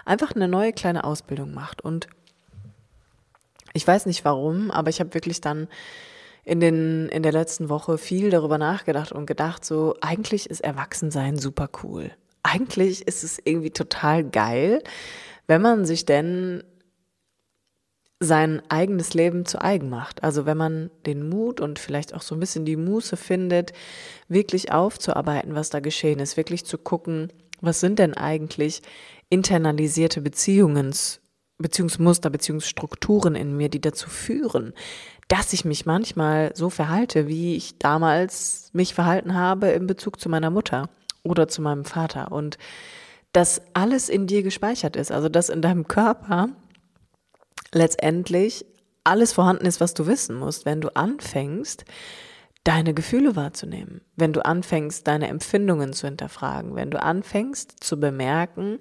einfach 0.06 0.36
eine 0.36 0.48
neue 0.48 0.72
kleine 0.72 1.04
Ausbildung 1.04 1.54
macht. 1.54 1.82
Und 1.82 2.08
ich 3.74 3.88
weiß 3.88 4.06
nicht 4.06 4.24
warum, 4.24 4.70
aber 4.70 4.92
ich 4.92 5.00
habe 5.00 5.16
wirklich 5.16 5.42
dann 5.42 5.68
in, 6.44 6.60
den, 6.60 7.10
in 7.10 7.24
der 7.24 7.32
letzten 7.32 7.70
Woche 7.70 7.98
viel 7.98 8.30
darüber 8.30 8.60
nachgedacht 8.60 9.12
und 9.12 9.26
gedacht, 9.26 9.66
so 9.66 9.96
eigentlich 10.02 10.48
ist 10.48 10.62
Erwachsensein 10.62 11.40
super 11.40 11.70
cool. 11.82 12.12
Eigentlich 12.44 13.08
ist 13.08 13.24
es 13.24 13.40
irgendwie 13.44 13.72
total 13.72 14.24
geil, 14.24 14.84
wenn 15.48 15.62
man 15.62 15.86
sich 15.86 16.06
denn 16.06 16.64
sein 18.24 18.62
eigenes 18.70 19.14
Leben 19.14 19.46
zu 19.46 19.62
eigen 19.62 19.90
macht. 19.90 20.24
Also 20.24 20.46
wenn 20.46 20.58
man 20.58 20.90
den 21.06 21.28
Mut 21.28 21.62
und 21.62 21.80
vielleicht 21.80 22.14
auch 22.14 22.22
so 22.22 22.36
ein 22.36 22.40
bisschen 22.40 22.66
die 22.66 22.78
Muße 22.78 23.18
findet, 23.18 23.74
wirklich 24.28 24.72
aufzuarbeiten, 24.72 25.56
was 25.56 25.70
da 25.70 25.80
geschehen 25.80 26.20
ist, 26.20 26.38
wirklich 26.38 26.66
zu 26.66 26.78
gucken, 26.78 27.32
was 27.62 27.80
sind 27.80 28.00
denn 28.00 28.14
eigentlich 28.14 28.82
internalisierte 29.30 30.22
Beziehungs, 30.22 31.22
Beziehungsmuster, 31.58 32.30
Beziehungsstrukturen 32.30 33.36
in 33.36 33.56
mir, 33.56 33.70
die 33.70 33.82
dazu 33.82 34.10
führen, 34.10 34.74
dass 35.28 35.54
ich 35.54 35.66
mich 35.66 35.86
manchmal 35.86 36.52
so 36.56 36.70
verhalte, 36.70 37.28
wie 37.28 37.56
ich 37.56 37.78
damals 37.78 38.70
mich 38.74 38.94
verhalten 38.94 39.34
habe 39.34 39.68
in 39.68 39.88
Bezug 39.88 40.20
zu 40.20 40.30
meiner 40.30 40.50
Mutter 40.50 40.90
oder 41.24 41.48
zu 41.48 41.62
meinem 41.62 41.86
Vater. 41.86 42.32
Und 42.32 42.58
dass 43.32 43.62
alles 43.74 44.10
in 44.10 44.28
dir 44.28 44.44
gespeichert 44.44 44.96
ist, 44.96 45.12
also 45.12 45.30
dass 45.30 45.50
in 45.50 45.62
deinem 45.62 45.88
Körper 45.88 46.50
letztendlich 47.74 48.66
alles 49.04 49.34
vorhanden 49.34 49.66
ist, 49.66 49.82
was 49.82 49.94
du 49.94 50.08
wissen 50.08 50.36
musst, 50.36 50.66
wenn 50.66 50.82
du 50.82 50.96
anfängst, 50.96 51.86
deine 52.64 52.94
Gefühle 52.94 53.36
wahrzunehmen, 53.36 54.02
wenn 54.16 54.32
du 54.32 54.46
anfängst, 54.46 55.06
deine 55.08 55.28
Empfindungen 55.28 55.92
zu 55.94 56.08
hinterfragen, 56.08 56.76
wenn 56.76 56.92
du 56.92 57.02
anfängst 57.02 57.84
zu 57.84 58.00
bemerken, 58.00 58.80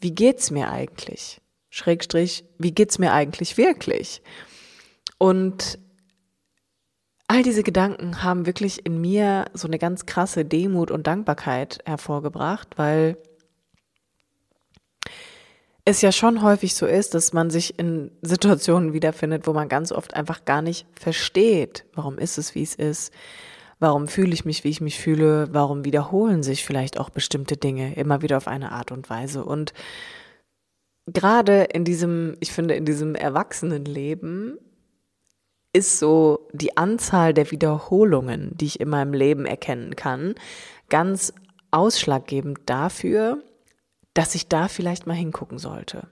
wie 0.00 0.14
geht's 0.14 0.50
mir 0.50 0.70
eigentlich? 0.70 1.40
Schrägstrich, 1.70 2.44
wie 2.58 2.72
geht's 2.72 2.98
mir 2.98 3.12
eigentlich 3.12 3.56
wirklich? 3.56 4.22
Und 5.16 5.78
all 7.26 7.42
diese 7.42 7.62
Gedanken 7.62 8.22
haben 8.22 8.46
wirklich 8.46 8.84
in 8.84 9.00
mir 9.00 9.46
so 9.54 9.66
eine 9.66 9.78
ganz 9.78 10.04
krasse 10.04 10.44
Demut 10.44 10.90
und 10.90 11.06
Dankbarkeit 11.06 11.78
hervorgebracht, 11.86 12.76
weil 12.76 13.16
es 15.84 16.00
ja 16.00 16.12
schon 16.12 16.42
häufig 16.42 16.74
so 16.74 16.86
ist, 16.86 17.14
dass 17.14 17.32
man 17.32 17.50
sich 17.50 17.78
in 17.78 18.10
Situationen 18.22 18.92
wiederfindet, 18.94 19.46
wo 19.46 19.52
man 19.52 19.68
ganz 19.68 19.92
oft 19.92 20.14
einfach 20.14 20.44
gar 20.44 20.62
nicht 20.62 20.86
versteht, 20.98 21.84
warum 21.94 22.18
ist 22.18 22.38
es, 22.38 22.54
wie 22.54 22.62
es 22.62 22.74
ist, 22.74 23.12
warum 23.80 24.08
fühle 24.08 24.32
ich 24.32 24.46
mich, 24.46 24.64
wie 24.64 24.70
ich 24.70 24.80
mich 24.80 24.98
fühle, 24.98 25.48
warum 25.52 25.84
wiederholen 25.84 26.42
sich 26.42 26.64
vielleicht 26.64 26.98
auch 26.98 27.10
bestimmte 27.10 27.56
Dinge 27.58 27.94
immer 27.96 28.22
wieder 28.22 28.38
auf 28.38 28.48
eine 28.48 28.72
Art 28.72 28.92
und 28.92 29.10
Weise. 29.10 29.44
Und 29.44 29.74
gerade 31.06 31.64
in 31.64 31.84
diesem, 31.84 32.36
ich 32.40 32.52
finde, 32.52 32.74
in 32.74 32.86
diesem 32.86 33.14
Erwachsenenleben 33.14 34.58
ist 35.74 35.98
so 35.98 36.48
die 36.52 36.78
Anzahl 36.78 37.34
der 37.34 37.50
Wiederholungen, 37.50 38.56
die 38.56 38.66
ich 38.66 38.80
in 38.80 38.88
meinem 38.88 39.12
Leben 39.12 39.44
erkennen 39.44 39.96
kann, 39.96 40.34
ganz 40.88 41.34
ausschlaggebend 41.72 42.60
dafür, 42.66 43.42
dass 44.14 44.34
ich 44.34 44.48
da 44.48 44.68
vielleicht 44.68 45.06
mal 45.06 45.14
hingucken 45.14 45.58
sollte. 45.58 46.06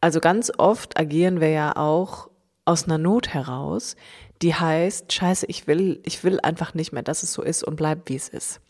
Also 0.00 0.20
ganz 0.20 0.52
oft 0.58 0.98
agieren 0.98 1.40
wir 1.40 1.50
ja 1.50 1.76
auch 1.76 2.28
aus 2.64 2.84
einer 2.84 2.98
Not 2.98 3.28
heraus, 3.28 3.96
die 4.42 4.54
heißt, 4.54 5.12
scheiße, 5.12 5.46
ich 5.46 5.66
will, 5.66 6.00
ich 6.04 6.24
will 6.24 6.40
einfach 6.40 6.74
nicht 6.74 6.92
mehr, 6.92 7.02
dass 7.02 7.22
es 7.22 7.32
so 7.32 7.42
ist 7.42 7.62
und 7.62 7.76
bleibt, 7.76 8.08
wie 8.08 8.16
es 8.16 8.28
ist. 8.28 8.60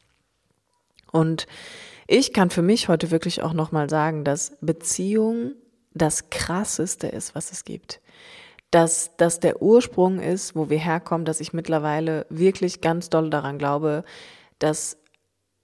Und 1.12 1.47
ich 2.07 2.33
kann 2.33 2.50
für 2.50 2.62
mich 2.62 2.88
heute 2.88 3.11
wirklich 3.11 3.43
auch 3.43 3.52
nochmal 3.52 3.88
sagen, 3.88 4.25
dass 4.25 4.57
Beziehung 4.61 5.52
das 5.93 6.31
krasseste 6.31 7.07
ist, 7.07 7.35
was 7.35 7.52
es 7.52 7.64
gibt. 7.64 8.00
Dass 8.71 9.17
das 9.17 9.40
der 9.40 9.62
Ursprung 9.62 10.21
ist, 10.21 10.55
wo 10.55 10.71
wir 10.71 10.79
herkommen, 10.79 11.25
dass 11.25 11.40
ich 11.40 11.52
mittlerweile 11.52 12.26
wirklich 12.29 12.81
ganz 12.81 13.11
doll 13.11 13.31
daran 13.31 13.59
glaube, 13.59 14.05
dass 14.59 14.97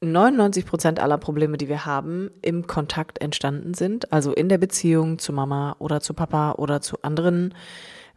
99 0.01 0.67
Prozent 0.67 1.01
aller 1.01 1.19
Probleme, 1.19 1.57
die 1.57 1.69
wir 1.69 1.87
haben, 1.87 2.31
im 2.43 2.67
Kontakt 2.67 3.21
entstanden 3.21 3.75
sind, 3.75 4.13
also 4.13 4.33
in 4.33 4.49
der 4.49 4.59
Beziehung 4.59 5.19
zu 5.19 5.33
Mama 5.33 5.77
oder 5.79 6.01
zu 6.01 6.13
Papa 6.13 6.53
oder 6.53 6.81
zu 6.81 7.03
anderen 7.03 7.55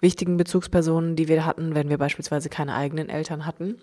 wichtigen 0.01 0.37
Bezugspersonen, 0.37 1.15
die 1.15 1.27
wir 1.27 1.45
hatten, 1.45 1.75
wenn 1.75 1.89
wir 1.89 1.97
beispielsweise 1.97 2.49
keine 2.49 2.75
eigenen 2.75 3.09
Eltern 3.09 3.45
hatten. 3.45 3.77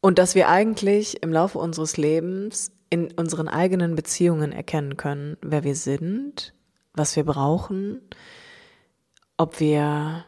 Und 0.00 0.18
dass 0.18 0.34
wir 0.34 0.48
eigentlich 0.48 1.22
im 1.22 1.32
Laufe 1.32 1.58
unseres 1.58 1.96
Lebens 1.96 2.72
in 2.90 3.12
unseren 3.12 3.48
eigenen 3.48 3.94
Beziehungen 3.94 4.52
erkennen 4.52 4.96
können, 4.96 5.36
wer 5.40 5.64
wir 5.64 5.76
sind, 5.76 6.52
was 6.92 7.16
wir 7.16 7.24
brauchen, 7.24 8.00
ob 9.36 9.60
wir 9.60 10.24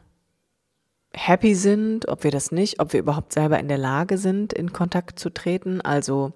happy 1.15 1.55
sind, 1.55 2.09
ob 2.09 2.25
wir 2.25 2.31
das 2.31 2.53
nicht, 2.53 2.81
ob 2.81 2.93
wir 2.93 3.01
überhaupt 3.01 3.33
selber 3.33 3.59
in 3.59 3.69
der 3.69 3.79
Lage 3.79 4.19
sind, 4.19 4.53
in 4.53 4.73
Kontakt 4.73 5.19
zu 5.19 5.31
treten. 5.31 5.81
Also, 5.81 6.33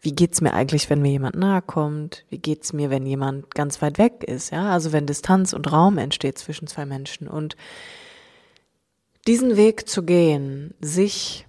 wie 0.00 0.12
geht's 0.12 0.40
mir 0.40 0.52
eigentlich, 0.52 0.88
wenn 0.90 1.02
mir 1.02 1.10
jemand 1.10 1.36
nahe 1.36 1.62
kommt? 1.62 2.24
Wie 2.28 2.38
geht's 2.38 2.72
mir, 2.72 2.90
wenn 2.90 3.06
jemand 3.06 3.54
ganz 3.54 3.82
weit 3.82 3.98
weg 3.98 4.24
ist? 4.24 4.50
Ja, 4.50 4.70
also 4.70 4.92
wenn 4.92 5.06
Distanz 5.06 5.52
und 5.52 5.72
Raum 5.72 5.98
entsteht 5.98 6.38
zwischen 6.38 6.68
zwei 6.68 6.86
Menschen 6.86 7.26
und 7.28 7.56
diesen 9.26 9.56
Weg 9.56 9.88
zu 9.88 10.04
gehen, 10.04 10.74
sich 10.80 11.46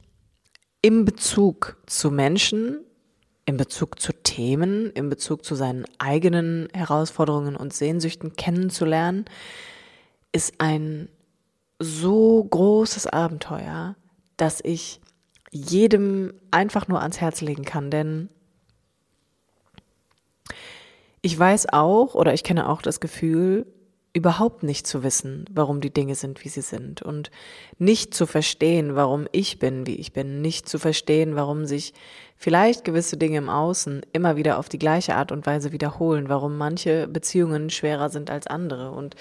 im 0.82 1.06
Bezug 1.06 1.78
zu 1.86 2.12
Menschen, 2.12 2.82
in 3.46 3.58
Bezug 3.58 4.00
zu 4.00 4.14
Themen, 4.14 4.92
in 4.92 5.10
Bezug 5.10 5.44
zu 5.44 5.56
seinen 5.56 5.86
eigenen 5.98 6.70
Herausforderungen 6.74 7.56
und 7.56 7.74
Sehnsüchten 7.74 8.36
kennenzulernen, 8.36 9.26
ist 10.32 10.56
ein 10.60 11.10
so 11.80 12.44
großes 12.44 13.08
Abenteuer, 13.08 13.96
dass 14.38 14.60
ich 14.64 15.02
jedem 15.52 16.34
einfach 16.52 16.88
nur 16.88 17.02
ans 17.02 17.20
Herz 17.22 17.42
legen 17.42 17.66
kann, 17.66 17.90
denn 17.90 18.30
ich 21.22 21.38
weiß 21.38 21.74
auch 21.74 22.16
oder 22.16 22.34
ich 22.34 22.44
kenne 22.44 22.70
auch 22.70 22.82
das 22.82 23.00
Gefühl, 23.00 23.66
überhaupt 24.14 24.64
nicht 24.64 24.88
zu 24.88 25.04
wissen, 25.04 25.46
warum 25.52 25.82
die 25.82 25.94
Dinge 25.94 26.16
sind, 26.16 26.44
wie 26.44 26.50
sie 26.50 26.62
sind 26.62 27.02
und 27.02 27.30
nicht 27.78 28.14
zu 28.14 28.26
verstehen, 28.26 28.96
warum 28.96 29.28
ich 29.32 29.60
bin, 29.60 29.86
wie 29.86 29.96
ich 29.96 30.14
bin, 30.14 30.42
nicht 30.42 30.68
zu 30.68 30.80
verstehen, 30.80 31.36
warum 31.36 31.66
sich 31.66 31.94
vielleicht 32.36 32.84
gewisse 32.84 33.18
Dinge 33.18 33.38
im 33.38 33.50
Außen 33.50 34.02
immer 34.12 34.36
wieder 34.36 34.58
auf 34.58 34.68
die 34.68 34.80
gleiche 34.80 35.16
Art 35.16 35.32
und 35.32 35.46
Weise 35.46 35.72
wiederholen, 35.72 36.28
warum 36.28 36.58
manche 36.58 37.08
Beziehungen 37.08 37.70
schwerer 37.70 38.10
sind 38.10 38.32
als 38.32 38.48
andere. 38.48 38.92
Und 38.92 39.16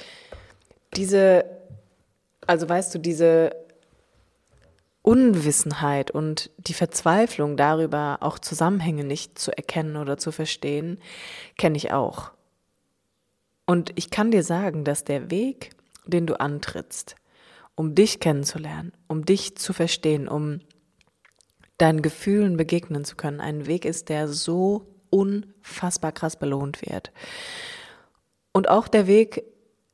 diese, 0.96 1.44
also 2.48 2.68
weißt 2.68 2.94
du, 2.94 2.98
diese 2.98 3.50
Unwissenheit 5.02 6.10
und 6.10 6.50
die 6.56 6.74
Verzweiflung 6.74 7.56
darüber, 7.56 8.18
auch 8.20 8.38
Zusammenhänge 8.38 9.04
nicht 9.04 9.38
zu 9.38 9.56
erkennen 9.56 9.96
oder 9.96 10.16
zu 10.16 10.32
verstehen, 10.32 10.98
kenne 11.56 11.76
ich 11.76 11.92
auch. 11.92 12.32
Und 13.66 13.92
ich 13.96 14.10
kann 14.10 14.30
dir 14.30 14.42
sagen, 14.42 14.84
dass 14.84 15.04
der 15.04 15.30
Weg, 15.30 15.70
den 16.06 16.26
du 16.26 16.40
antrittst, 16.40 17.16
um 17.74 17.94
dich 17.94 18.18
kennenzulernen, 18.18 18.92
um 19.08 19.26
dich 19.26 19.56
zu 19.56 19.74
verstehen, 19.74 20.26
um 20.26 20.60
deinen 21.76 22.00
Gefühlen 22.00 22.56
begegnen 22.56 23.04
zu 23.04 23.14
können, 23.14 23.40
ein 23.40 23.66
Weg 23.66 23.84
ist, 23.84 24.08
der 24.08 24.26
so 24.26 24.86
unfassbar 25.10 26.12
krass 26.12 26.36
belohnt 26.36 26.80
wird. 26.80 27.12
Und 28.52 28.70
auch 28.70 28.88
der 28.88 29.06
Weg, 29.06 29.44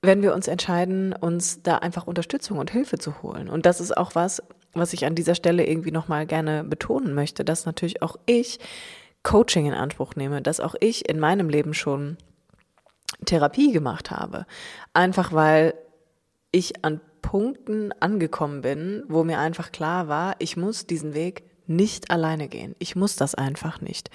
wenn 0.07 0.23
wir 0.23 0.35
uns 0.35 0.49
entscheiden, 0.49 1.13
uns 1.13 1.63
da 1.63 1.79
einfach 1.79 2.07
Unterstützung 2.07 2.59
und 2.59 2.71
Hilfe 2.71 2.99
zu 2.99 3.23
holen. 3.23 3.49
Und 3.49 3.67
das 3.67 3.81
ist 3.81 3.97
auch 3.97 4.15
was, 4.15 4.43
was 4.73 4.93
ich 4.93 5.07
an 5.07 5.15
dieser 5.15 5.35
Stelle 5.35 5.67
irgendwie 5.67 5.93
nochmal 5.93 6.27
gerne 6.27 6.65
betonen 6.65 7.15
möchte, 7.15 7.45
dass 7.45 7.67
natürlich 7.67 8.03
auch 8.03 8.17
ich 8.27 8.59
Coaching 9.23 9.67
in 9.67 9.75
Anspruch 9.75 10.17
nehme, 10.17 10.43
dass 10.43 10.61
auch 10.61 10.75
ich 10.81 11.09
in 11.09 11.19
meinem 11.19 11.49
Leben 11.49 11.75
schon 11.75 12.19
Therapie 13.25 13.73
gemacht 13.73 14.11
habe. 14.11 14.47
Einfach 14.93 15.33
weil 15.33 15.75
ich 16.53 16.85
an 16.85 17.01
Punkten 17.23 17.93
angekommen 18.01 18.61
bin, 18.61 19.03
wo 19.09 19.25
mir 19.25 19.39
einfach 19.39 19.73
klar 19.73 20.09
war, 20.09 20.37
ich 20.41 20.57
muss 20.57 20.87
diesen 20.87 21.15
Weg 21.15 21.45
nicht 21.67 22.11
alleine 22.11 22.49
gehen. 22.49 22.77
Ich 22.79 22.97
muss 22.97 23.17
das 23.17 23.35
einfach 23.35 23.81
nicht. 23.81 24.11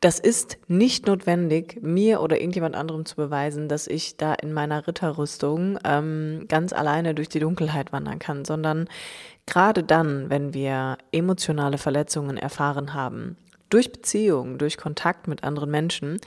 Das 0.00 0.18
ist 0.18 0.56
nicht 0.66 1.06
notwendig, 1.06 1.78
mir 1.82 2.22
oder 2.22 2.40
irgendjemand 2.40 2.74
anderem 2.74 3.04
zu 3.04 3.16
beweisen, 3.16 3.68
dass 3.68 3.86
ich 3.86 4.16
da 4.16 4.32
in 4.32 4.52
meiner 4.52 4.86
Ritterrüstung 4.86 5.78
ähm, 5.84 6.46
ganz 6.48 6.72
alleine 6.72 7.14
durch 7.14 7.28
die 7.28 7.40
Dunkelheit 7.40 7.92
wandern 7.92 8.18
kann, 8.18 8.46
sondern 8.46 8.88
gerade 9.44 9.82
dann, 9.82 10.30
wenn 10.30 10.54
wir 10.54 10.96
emotionale 11.12 11.76
Verletzungen 11.76 12.38
erfahren 12.38 12.94
haben 12.94 13.36
durch 13.70 13.92
Beziehungen, 13.92 14.58
durch 14.58 14.76
Kontakt 14.76 15.28
mit 15.28 15.44
anderen 15.44 15.70
Menschen 15.70 16.20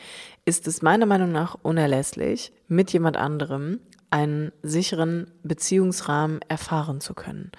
ist 0.46 0.68
es 0.68 0.82
meiner 0.82 1.06
Meinung 1.06 1.32
nach 1.32 1.58
unerlässlich, 1.62 2.54
mit 2.68 2.92
jemand 2.92 3.18
anderem 3.18 3.80
einen 4.10 4.52
sicheren 4.62 5.30
Beziehungsrahmen 5.44 6.40
erfahren 6.48 7.02
zu 7.02 7.14
können. 7.14 7.52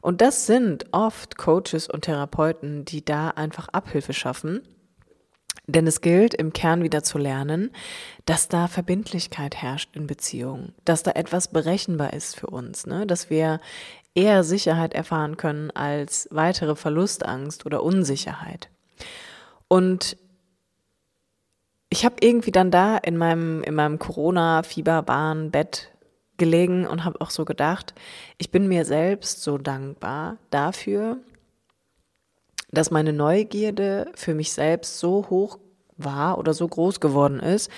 Und 0.00 0.20
das 0.20 0.46
sind 0.46 0.86
oft 0.92 1.36
Coaches 1.36 1.88
und 1.88 2.02
Therapeuten, 2.02 2.84
die 2.84 3.04
da 3.04 3.30
einfach 3.30 3.68
Abhilfe 3.68 4.12
schaffen. 4.12 4.62
Denn 5.68 5.86
es 5.86 6.00
gilt 6.00 6.32
im 6.32 6.54
Kern 6.54 6.82
wieder 6.82 7.02
zu 7.02 7.18
lernen, 7.18 7.70
dass 8.24 8.48
da 8.48 8.68
Verbindlichkeit 8.68 9.54
herrscht 9.54 9.94
in 9.94 10.06
Beziehungen, 10.06 10.74
dass 10.86 11.02
da 11.02 11.10
etwas 11.10 11.48
berechenbar 11.48 12.14
ist 12.14 12.36
für 12.36 12.46
uns, 12.46 12.86
ne? 12.86 13.06
dass 13.06 13.28
wir 13.28 13.60
eher 14.14 14.44
Sicherheit 14.44 14.94
erfahren 14.94 15.36
können 15.36 15.70
als 15.70 16.26
weitere 16.32 16.74
Verlustangst 16.74 17.66
oder 17.66 17.82
Unsicherheit. 17.82 18.70
Und 19.68 20.16
ich 21.90 22.06
habe 22.06 22.16
irgendwie 22.20 22.50
dann 22.50 22.70
da 22.70 22.96
in 22.96 23.18
meinem, 23.18 23.62
in 23.62 23.74
meinem 23.74 23.98
Corona-Fieberbahn 23.98 25.50
Bett 25.50 25.90
gelegen 26.38 26.86
und 26.86 27.04
habe 27.04 27.20
auch 27.20 27.30
so 27.30 27.44
gedacht, 27.44 27.94
ich 28.38 28.50
bin 28.50 28.68
mir 28.68 28.86
selbst 28.86 29.42
so 29.42 29.58
dankbar 29.58 30.38
dafür, 30.48 31.18
dass 32.70 32.90
meine 32.90 33.12
Neugierde 33.12 34.10
für 34.14 34.34
mich 34.34 34.52
selbst 34.52 34.98
so 34.98 35.26
hoch 35.30 35.58
war 35.98 36.38
oder 36.38 36.54
so 36.54 36.66
groß 36.66 37.00
geworden 37.00 37.40
ist, 37.40 37.70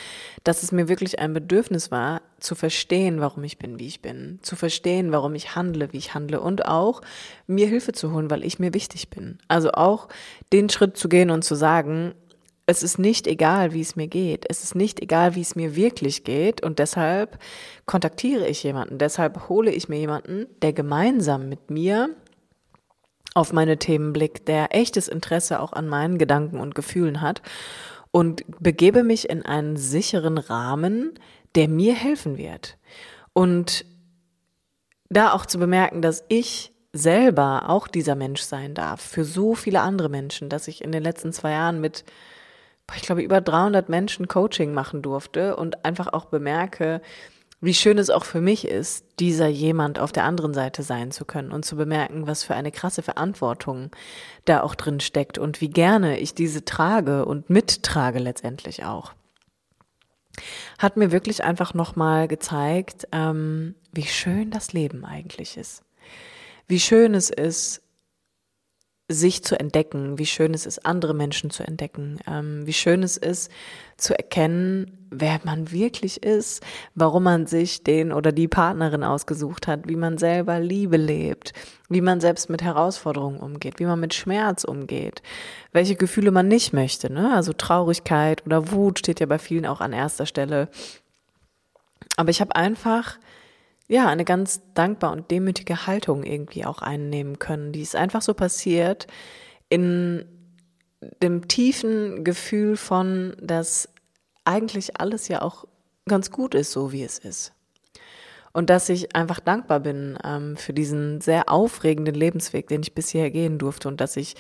dass 0.44 0.62
es 0.62 0.72
mir 0.72 0.88
wirklich 0.88 1.18
ein 1.18 1.32
Bedürfnis 1.32 1.90
war, 1.90 2.20
zu 2.38 2.54
verstehen, 2.54 3.20
warum 3.20 3.44
ich 3.44 3.58
bin, 3.58 3.78
wie 3.78 3.86
ich 3.86 4.02
bin, 4.02 4.38
zu 4.42 4.56
verstehen, 4.56 5.10
warum 5.10 5.34
ich 5.34 5.56
handle, 5.56 5.92
wie 5.92 5.98
ich 5.98 6.14
handle 6.14 6.40
und 6.40 6.66
auch 6.66 7.00
mir 7.46 7.66
Hilfe 7.66 7.92
zu 7.92 8.12
holen, 8.12 8.30
weil 8.30 8.44
ich 8.44 8.58
mir 8.58 8.74
wichtig 8.74 9.08
bin. 9.10 9.38
Also 9.48 9.72
auch 9.72 10.08
den 10.52 10.68
Schritt 10.68 10.96
zu 10.96 11.08
gehen 11.08 11.30
und 11.30 11.44
zu 11.44 11.54
sagen, 11.54 12.14
es 12.66 12.84
ist 12.84 13.00
nicht 13.00 13.26
egal, 13.26 13.72
wie 13.72 13.80
es 13.80 13.96
mir 13.96 14.06
geht. 14.06 14.44
Es 14.48 14.62
ist 14.62 14.76
nicht 14.76 15.00
egal, 15.00 15.34
wie 15.34 15.40
es 15.40 15.56
mir 15.56 15.74
wirklich 15.74 16.22
geht. 16.22 16.62
Und 16.62 16.78
deshalb 16.78 17.38
kontaktiere 17.84 18.46
ich 18.46 18.62
jemanden. 18.62 18.96
Deshalb 18.96 19.48
hole 19.48 19.72
ich 19.72 19.88
mir 19.88 19.98
jemanden, 19.98 20.46
der 20.62 20.72
gemeinsam 20.72 21.48
mit 21.48 21.68
mir 21.68 22.10
auf 23.34 23.52
meine 23.52 23.78
Themen 23.78 24.12
blickt, 24.12 24.48
der 24.48 24.74
echtes 24.74 25.08
Interesse 25.08 25.60
auch 25.60 25.72
an 25.72 25.88
meinen 25.88 26.18
Gedanken 26.18 26.58
und 26.58 26.74
Gefühlen 26.74 27.20
hat 27.20 27.42
und 28.10 28.44
begebe 28.60 29.02
mich 29.02 29.30
in 29.30 29.44
einen 29.44 29.76
sicheren 29.76 30.38
Rahmen, 30.38 31.18
der 31.54 31.68
mir 31.68 31.94
helfen 31.94 32.38
wird. 32.38 32.76
Und 33.32 33.84
da 35.08 35.32
auch 35.32 35.46
zu 35.46 35.58
bemerken, 35.58 36.02
dass 36.02 36.24
ich 36.28 36.72
selber 36.92 37.68
auch 37.68 37.86
dieser 37.86 38.16
Mensch 38.16 38.42
sein 38.42 38.74
darf 38.74 39.00
für 39.00 39.24
so 39.24 39.54
viele 39.54 39.80
andere 39.80 40.08
Menschen, 40.08 40.48
dass 40.48 40.66
ich 40.66 40.82
in 40.82 40.90
den 40.90 41.02
letzten 41.02 41.32
zwei 41.32 41.52
Jahren 41.52 41.80
mit 41.80 42.04
ich 42.96 43.02
glaube, 43.02 43.22
über 43.22 43.40
300 43.40 43.88
Menschen 43.88 44.28
Coaching 44.28 44.72
machen 44.72 45.02
durfte 45.02 45.54
und 45.54 45.84
einfach 45.84 46.12
auch 46.12 46.26
bemerke, 46.26 47.00
wie 47.60 47.74
schön 47.74 47.98
es 47.98 48.08
auch 48.08 48.24
für 48.24 48.40
mich 48.40 48.66
ist, 48.66 49.04
dieser 49.18 49.48
jemand 49.48 49.98
auf 49.98 50.12
der 50.12 50.24
anderen 50.24 50.54
Seite 50.54 50.82
sein 50.82 51.10
zu 51.10 51.26
können 51.26 51.52
und 51.52 51.64
zu 51.64 51.76
bemerken, 51.76 52.26
was 52.26 52.42
für 52.42 52.54
eine 52.54 52.72
krasse 52.72 53.02
Verantwortung 53.02 53.90
da 54.46 54.62
auch 54.62 54.74
drin 54.74 55.00
steckt 55.00 55.36
und 55.36 55.60
wie 55.60 55.68
gerne 55.68 56.18
ich 56.18 56.34
diese 56.34 56.64
trage 56.64 57.26
und 57.26 57.50
mittrage 57.50 58.18
letztendlich 58.18 58.84
auch. 58.84 59.12
Hat 60.78 60.96
mir 60.96 61.12
wirklich 61.12 61.44
einfach 61.44 61.74
nochmal 61.74 62.28
gezeigt, 62.28 63.06
ähm, 63.12 63.74
wie 63.92 64.06
schön 64.06 64.50
das 64.50 64.72
Leben 64.72 65.04
eigentlich 65.04 65.58
ist. 65.58 65.82
Wie 66.66 66.80
schön 66.80 67.14
es 67.14 67.28
ist, 67.28 67.82
sich 69.08 69.42
zu 69.42 69.58
entdecken, 69.58 70.18
wie 70.18 70.26
schön 70.26 70.54
es 70.54 70.66
ist, 70.66 70.86
andere 70.86 71.14
Menschen 71.14 71.50
zu 71.50 71.64
entdecken, 71.64 72.20
ähm, 72.26 72.64
wie 72.64 72.72
schön 72.72 73.02
es 73.02 73.16
ist, 73.16 73.50
zu 73.96 74.16
erkennen, 74.16 74.99
wer 75.10 75.40
man 75.44 75.72
wirklich 75.72 76.22
ist, 76.22 76.62
warum 76.94 77.24
man 77.24 77.46
sich 77.46 77.82
den 77.82 78.12
oder 78.12 78.32
die 78.32 78.48
Partnerin 78.48 79.04
ausgesucht 79.04 79.66
hat, 79.66 79.88
wie 79.88 79.96
man 79.96 80.18
selber 80.18 80.60
Liebe 80.60 80.96
lebt, 80.96 81.52
wie 81.88 82.00
man 82.00 82.20
selbst 82.20 82.48
mit 82.48 82.62
Herausforderungen 82.62 83.40
umgeht, 83.40 83.80
wie 83.80 83.86
man 83.86 84.00
mit 84.00 84.14
Schmerz 84.14 84.64
umgeht, 84.64 85.22
welche 85.72 85.96
Gefühle 85.96 86.30
man 86.30 86.48
nicht 86.48 86.72
möchte. 86.72 87.12
Ne? 87.12 87.34
Also 87.34 87.52
Traurigkeit 87.52 88.46
oder 88.46 88.70
Wut 88.70 89.00
steht 89.00 89.20
ja 89.20 89.26
bei 89.26 89.38
vielen 89.38 89.66
auch 89.66 89.80
an 89.80 89.92
erster 89.92 90.26
Stelle. 90.26 90.68
Aber 92.16 92.30
ich 92.30 92.40
habe 92.40 92.54
einfach 92.54 93.18
ja, 93.90 94.06
eine 94.08 94.24
ganz 94.24 94.62
dankbar 94.74 95.10
und 95.10 95.32
demütige 95.32 95.88
Haltung 95.88 96.22
irgendwie 96.22 96.64
auch 96.64 96.80
einnehmen 96.80 97.40
können. 97.40 97.72
Die 97.72 97.82
ist 97.82 97.96
einfach 97.96 98.22
so 98.22 98.34
passiert 98.34 99.08
in 99.68 100.24
dem 101.22 101.48
tiefen 101.48 102.22
Gefühl 102.22 102.76
von, 102.76 103.34
dass 103.40 103.88
eigentlich 104.50 105.00
alles 105.00 105.28
ja 105.28 105.42
auch 105.42 105.64
ganz 106.06 106.30
gut 106.30 106.54
ist, 106.54 106.72
so 106.72 106.92
wie 106.92 107.04
es 107.04 107.18
ist. 107.18 107.52
Und 108.52 108.68
dass 108.68 108.88
ich 108.88 109.14
einfach 109.14 109.38
dankbar 109.38 109.78
bin 109.78 110.18
ähm, 110.24 110.56
für 110.56 110.72
diesen 110.72 111.20
sehr 111.20 111.48
aufregenden 111.48 112.16
Lebensweg, 112.16 112.66
den 112.66 112.82
ich 112.82 112.94
bisher 112.94 113.30
gehen 113.30 113.58
durfte 113.58 113.86
und 113.86 114.00
dass 114.00 114.16
ich 114.16 114.34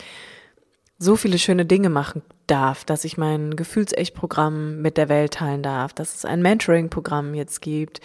so 0.98 1.14
viele 1.14 1.38
schöne 1.38 1.64
Dinge 1.64 1.90
machen 1.90 2.22
darf, 2.48 2.84
dass 2.84 3.04
ich 3.04 3.16
mein 3.16 3.54
Gefühlsecht-Programm 3.54 4.82
mit 4.82 4.96
der 4.96 5.08
Welt 5.08 5.34
teilen 5.34 5.62
darf, 5.62 5.94
dass 5.94 6.16
es 6.16 6.24
ein 6.24 6.42
Mentoring-Programm 6.42 7.34
jetzt 7.34 7.62
gibt, 7.62 8.00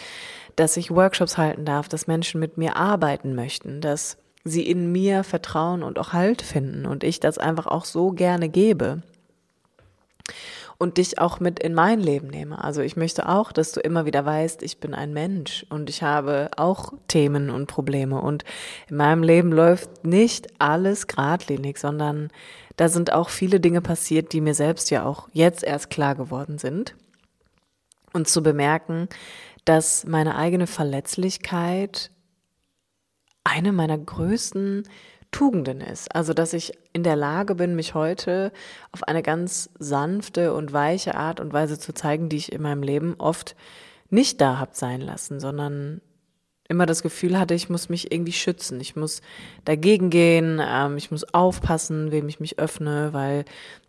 dass 0.56 0.78
ich 0.78 0.92
Workshops 0.92 1.38
halten 1.38 1.66
darf, 1.66 1.90
dass 1.90 2.08
Menschen 2.08 2.40
mit 2.40 2.58
mir 2.58 2.78
arbeiten 2.78 3.34
möchten, 3.34 3.82
dass 3.82 4.18
sie 4.44 4.62
in 4.62 4.92
mir 4.92 5.24
vertrauen 5.24 5.82
und 5.82 5.98
auch 5.98 6.14
Halt 6.14 6.44
finden 6.44 6.86
und 6.86 7.04
ich 7.04 7.20
das 7.20 7.40
einfach 7.40 7.66
auch 7.66 7.84
so 7.84 8.12
gerne 8.12 8.48
gebe 8.48 9.02
und 10.78 10.98
dich 10.98 11.20
auch 11.20 11.40
mit 11.40 11.60
in 11.60 11.74
mein 11.74 12.00
Leben 12.00 12.28
nehme. 12.28 12.64
Also 12.64 12.82
ich 12.82 12.96
möchte 12.96 13.30
auch, 13.30 13.52
dass 13.52 13.72
du 13.72 13.80
immer 13.80 14.06
wieder 14.06 14.26
weißt, 14.26 14.62
ich 14.64 14.80
bin 14.80 14.94
ein 14.94 15.14
Mensch 15.14 15.66
und 15.70 15.90
ich 15.90 16.04
habe 16.04 16.50
auch 16.58 16.94
Themen 17.08 17.50
und 17.50 17.68
Probleme 17.68 18.20
und 18.20 18.44
in 18.90 18.98
meinem 18.98 19.24
Leben 19.24 19.52
läuft 19.52 20.06
nicht 20.06 20.48
alles 20.60 21.08
geradlinig, 21.08 21.78
sondern 21.78 22.30
da 22.76 22.90
sind 22.90 23.14
auch 23.14 23.30
viele 23.30 23.60
Dinge 23.60 23.82
passiert, 23.82 24.34
die 24.34 24.42
mir 24.42 24.54
selbst 24.54 24.92
ja 24.92 25.06
auch 25.06 25.30
jetzt 25.32 25.64
erst 25.64 25.90
klar 25.90 26.16
geworden 26.16 26.58
sind. 26.58 26.96
Und 28.12 28.28
zu 28.28 28.44
bemerken, 28.44 29.08
dass 29.66 30.06
meine 30.06 30.36
eigene 30.36 30.68
Verletzlichkeit 30.68 32.12
eine 33.44 33.72
meiner 33.72 33.98
größten 33.98 34.84
Tugenden 35.36 35.82
ist. 35.82 36.16
Also, 36.16 36.34
dass 36.34 36.54
ich 36.54 36.72
in 36.94 37.04
der 37.04 37.18
Lage 37.18 37.56
bin, 37.56 37.76
mich 37.76 37.94
heute 37.94 38.54
auf 38.94 39.04
eine 39.04 39.22
ganz 39.22 39.70
sanfte 39.78 40.54
und 40.54 40.72
weiche 40.72 41.16
Art 41.16 41.42
und 41.42 41.52
Weise 41.52 41.78
zu 41.78 41.94
zeigen, 41.94 42.30
die 42.30 42.38
ich 42.38 42.54
in 42.54 42.62
meinem 42.62 42.84
Leben 42.84 43.16
oft 43.18 43.58
nicht 44.10 44.40
da 44.40 44.60
hab 44.60 44.76
sein 44.76 45.02
lassen, 45.02 45.42
sondern 45.42 46.00
immer 46.70 46.86
das 46.86 47.04
Gefühl 47.04 47.38
hatte, 47.38 47.54
ich 47.54 47.70
muss 47.70 47.90
mich 47.90 48.14
irgendwie 48.14 48.32
schützen, 48.32 48.80
ich 48.80 48.96
muss 48.96 49.22
dagegen 49.66 50.10
gehen, 50.10 50.62
ähm, 50.66 50.96
ich 50.96 51.12
muss 51.12 51.26
aufpassen, 51.34 52.12
wem 52.12 52.30
ich 52.30 52.40
mich 52.40 52.58
öffne, 52.58 53.12
weil 53.12 53.44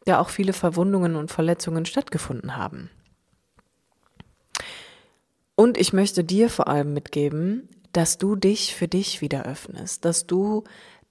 ja 0.04 0.18
auch 0.18 0.30
viele 0.30 0.52
Verwundungen 0.52 1.14
und 1.14 1.30
Verletzungen 1.30 1.86
stattgefunden 1.86 2.56
haben. 2.56 2.90
Und 5.54 5.78
ich 5.78 5.92
möchte 5.92 6.24
dir 6.24 6.50
vor 6.50 6.66
allem 6.66 6.92
mitgeben, 6.92 7.68
dass 7.92 8.18
du 8.18 8.34
dich 8.34 8.74
für 8.74 8.88
dich 8.88 9.20
wieder 9.20 9.46
öffnest, 9.46 10.04
dass 10.04 10.26
du 10.26 10.64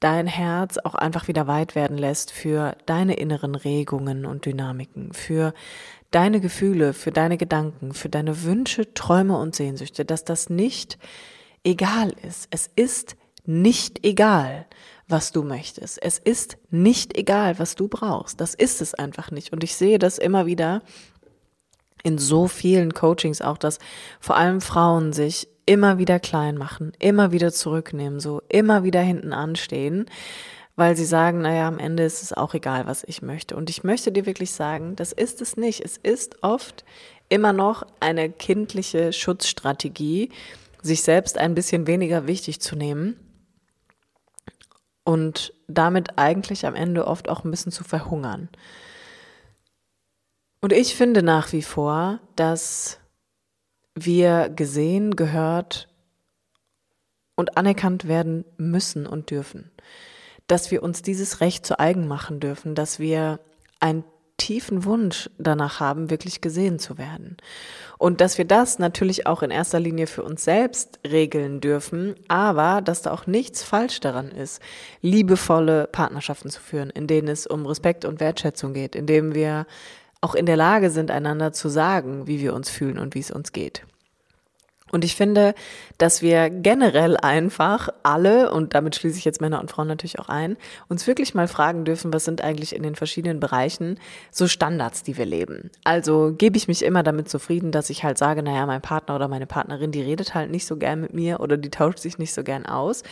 dein 0.06 0.28
Herz 0.28 0.78
auch 0.78 0.94
einfach 0.94 1.28
wieder 1.28 1.48
weit 1.48 1.74
werden 1.74 1.98
lässt 1.98 2.32
für 2.32 2.78
deine 2.86 3.16
inneren 3.16 3.56
Regungen 3.56 4.28
und 4.28 4.46
Dynamiken, 4.46 5.14
für 5.14 5.52
deine 6.12 6.40
Gefühle, 6.40 6.94
für 6.94 7.12
deine 7.12 7.38
Gedanken, 7.38 7.92
für 7.92 8.08
deine 8.08 8.44
Wünsche, 8.44 8.94
Träume 8.94 9.36
und 9.36 9.56
Sehnsüchte, 9.56 10.06
dass 10.06 10.24
das 10.24 10.52
nicht 10.52 11.00
egal 11.64 12.14
ist. 12.22 12.48
Es 12.52 12.70
ist 12.76 13.16
nicht 13.46 14.06
egal, 14.06 14.68
was 15.08 15.32
du 15.32 15.42
möchtest. 15.42 16.00
Es 16.00 16.20
ist 16.20 16.60
nicht 16.70 17.18
egal, 17.18 17.58
was 17.58 17.74
du 17.74 17.88
brauchst. 17.88 18.40
Das 18.40 18.54
ist 18.54 18.82
es 18.82 18.94
einfach 18.94 19.32
nicht. 19.32 19.54
Und 19.54 19.64
ich 19.64 19.76
sehe 19.76 19.98
das 19.98 20.20
immer 20.20 20.46
wieder 20.46 20.84
in 22.04 22.20
so 22.20 22.48
vielen 22.48 22.94
Coachings 22.94 23.42
auch, 23.42 23.58
dass 23.58 23.80
vor 24.20 24.38
allem 24.38 24.62
Frauen 24.62 25.14
sich 25.14 25.48
immer 25.66 25.98
wieder 25.98 26.20
klein 26.20 26.58
machen, 26.58 26.94
immer 27.00 27.32
wieder 27.32 27.52
zurücknehmen, 27.52 28.20
so 28.20 28.42
immer 28.50 28.84
wieder 28.84 29.02
hinten 29.02 29.34
anstehen, 29.34 30.06
weil 30.76 30.96
sie 30.96 31.06
sagen, 31.06 31.42
naja, 31.42 31.68
am 31.68 31.80
Ende 31.80 32.04
ist 32.04 32.22
es 32.22 32.34
auch 32.34 32.54
egal, 32.54 32.86
was 32.86 33.04
ich 33.04 33.22
möchte. 33.22 33.56
Und 33.56 33.70
ich 33.70 33.84
möchte 33.84 34.12
dir 34.12 34.26
wirklich 34.26 34.52
sagen, 34.52 34.96
das 34.96 35.12
ist 35.12 35.42
es 35.42 35.58
nicht. 35.58 35.82
Es 35.82 35.98
ist 35.98 36.44
oft 36.44 36.84
immer 37.30 37.54
noch 37.54 37.86
eine 38.00 38.30
kindliche 38.30 39.14
Schutzstrategie, 39.14 40.32
sich 40.82 41.02
selbst 41.02 41.38
ein 41.38 41.56
bisschen 41.56 41.88
weniger 41.88 42.28
wichtig 42.28 42.62
zu 42.62 42.76
nehmen 42.76 43.16
und 45.04 45.54
damit 45.68 46.18
eigentlich 46.18 46.66
am 46.66 46.76
Ende 46.76 47.08
oft 47.08 47.30
auch 47.30 47.44
ein 47.44 47.52
bisschen 47.52 47.72
zu 47.72 47.84
verhungern. 47.84 48.50
Und 50.62 50.74
ich 50.74 50.96
finde 50.96 51.24
nach 51.24 51.54
wie 51.54 51.62
vor, 51.62 52.20
dass 52.36 53.00
wir 53.96 54.50
gesehen, 54.50 55.16
gehört 55.16 55.88
und 57.36 57.58
anerkannt 57.58 58.08
werden 58.08 58.46
müssen 58.58 59.08
und 59.08 59.32
dürfen. 59.32 59.72
Dass 60.48 60.70
wir 60.70 60.84
uns 60.84 61.02
dieses 61.02 61.42
Recht 61.42 61.66
zu 61.66 61.80
eigen 61.80 62.08
machen 62.08 62.40
dürfen, 62.40 62.76
dass 62.76 63.00
wir 63.00 63.40
ein 63.80 64.04
tiefen 64.38 64.84
Wunsch 64.84 65.30
danach 65.38 65.80
haben, 65.80 66.10
wirklich 66.10 66.42
gesehen 66.42 66.78
zu 66.78 66.98
werden. 66.98 67.38
Und 67.98 68.20
dass 68.20 68.38
wir 68.38 68.46
das 68.46 68.80
natürlich 68.80 69.28
auch 69.28 69.42
in 69.42 69.52
erster 69.52 69.80
Linie 69.80 70.08
für 70.08 70.24
uns 70.24 70.44
selbst 70.44 71.00
regeln 71.08 71.62
dürfen, 71.62 72.16
aber 72.28 72.82
dass 72.82 73.02
da 73.02 73.12
auch 73.12 73.28
nichts 73.28 73.64
falsch 73.64 74.02
daran 74.02 74.30
ist, 74.30 74.62
liebevolle 75.02 75.88
Partnerschaften 75.88 76.50
zu 76.50 76.60
führen, 76.60 76.90
in 76.90 77.08
denen 77.08 77.30
es 77.30 77.48
um 77.48 77.66
Respekt 77.66 78.04
und 78.04 78.20
Wertschätzung 78.20 78.74
geht, 78.74 78.96
in 78.96 79.08
denen 79.08 79.34
wir 79.34 79.66
auch 80.26 80.34
in 80.34 80.48
der 80.48 80.58
Lage 80.58 80.90
sind, 80.90 81.12
einander 81.12 81.54
zu 81.54 81.70
sagen, 81.70 82.26
wie 82.26 82.40
wir 82.40 82.56
uns 82.56 82.72
fühlen 82.72 82.98
und 82.98 83.14
wie 83.14 83.20
es 83.20 83.30
uns 83.30 83.52
geht. 83.52 83.84
Und 84.92 85.04
ich 85.04 85.16
finde, 85.16 85.54
dass 86.00 86.24
wir 86.24 86.50
generell 86.50 87.16
einfach 87.18 87.90
alle, 88.02 88.52
und 88.52 88.74
damit 88.74 88.96
schließe 88.96 89.20
ich 89.20 89.26
jetzt 89.26 89.40
Männer 89.40 89.60
und 89.60 89.70
Frauen 89.70 89.88
natürlich 89.88 90.18
auch 90.18 90.30
ein, 90.30 90.58
uns 90.88 91.06
wirklich 91.06 91.36
mal 91.36 91.48
fragen 91.48 91.86
dürfen, 91.86 92.12
was 92.12 92.26
sind 92.26 92.42
eigentlich 92.42 92.76
in 92.76 92.82
den 92.82 92.96
verschiedenen 92.96 93.40
Bereichen 93.40 94.00
so 94.32 94.48
Standards, 94.48 95.04
die 95.04 95.16
wir 95.18 95.26
leben. 95.26 95.70
Also 95.84 96.34
gebe 96.36 96.58
ich 96.58 96.68
mich 96.68 96.84
immer 96.84 97.04
damit 97.04 97.30
zufrieden, 97.30 97.72
dass 97.72 97.92
ich 97.92 98.04
halt 98.04 98.18
sage, 98.18 98.42
naja, 98.42 98.66
mein 98.66 98.82
Partner 98.82 99.16
oder 99.16 99.28
meine 99.28 99.48
Partnerin, 99.48 99.92
die 99.92 100.02
redet 100.02 100.34
halt 100.34 100.50
nicht 100.50 100.66
so 100.66 100.78
gern 100.78 101.02
mit 101.02 101.14
mir 101.14 101.40
oder 101.40 101.58
die 101.58 101.70
tauscht 101.70 102.00
sich 102.00 102.18
nicht 102.18 102.34
so 102.34 102.44
gern 102.44 102.66
aus. 102.66 103.04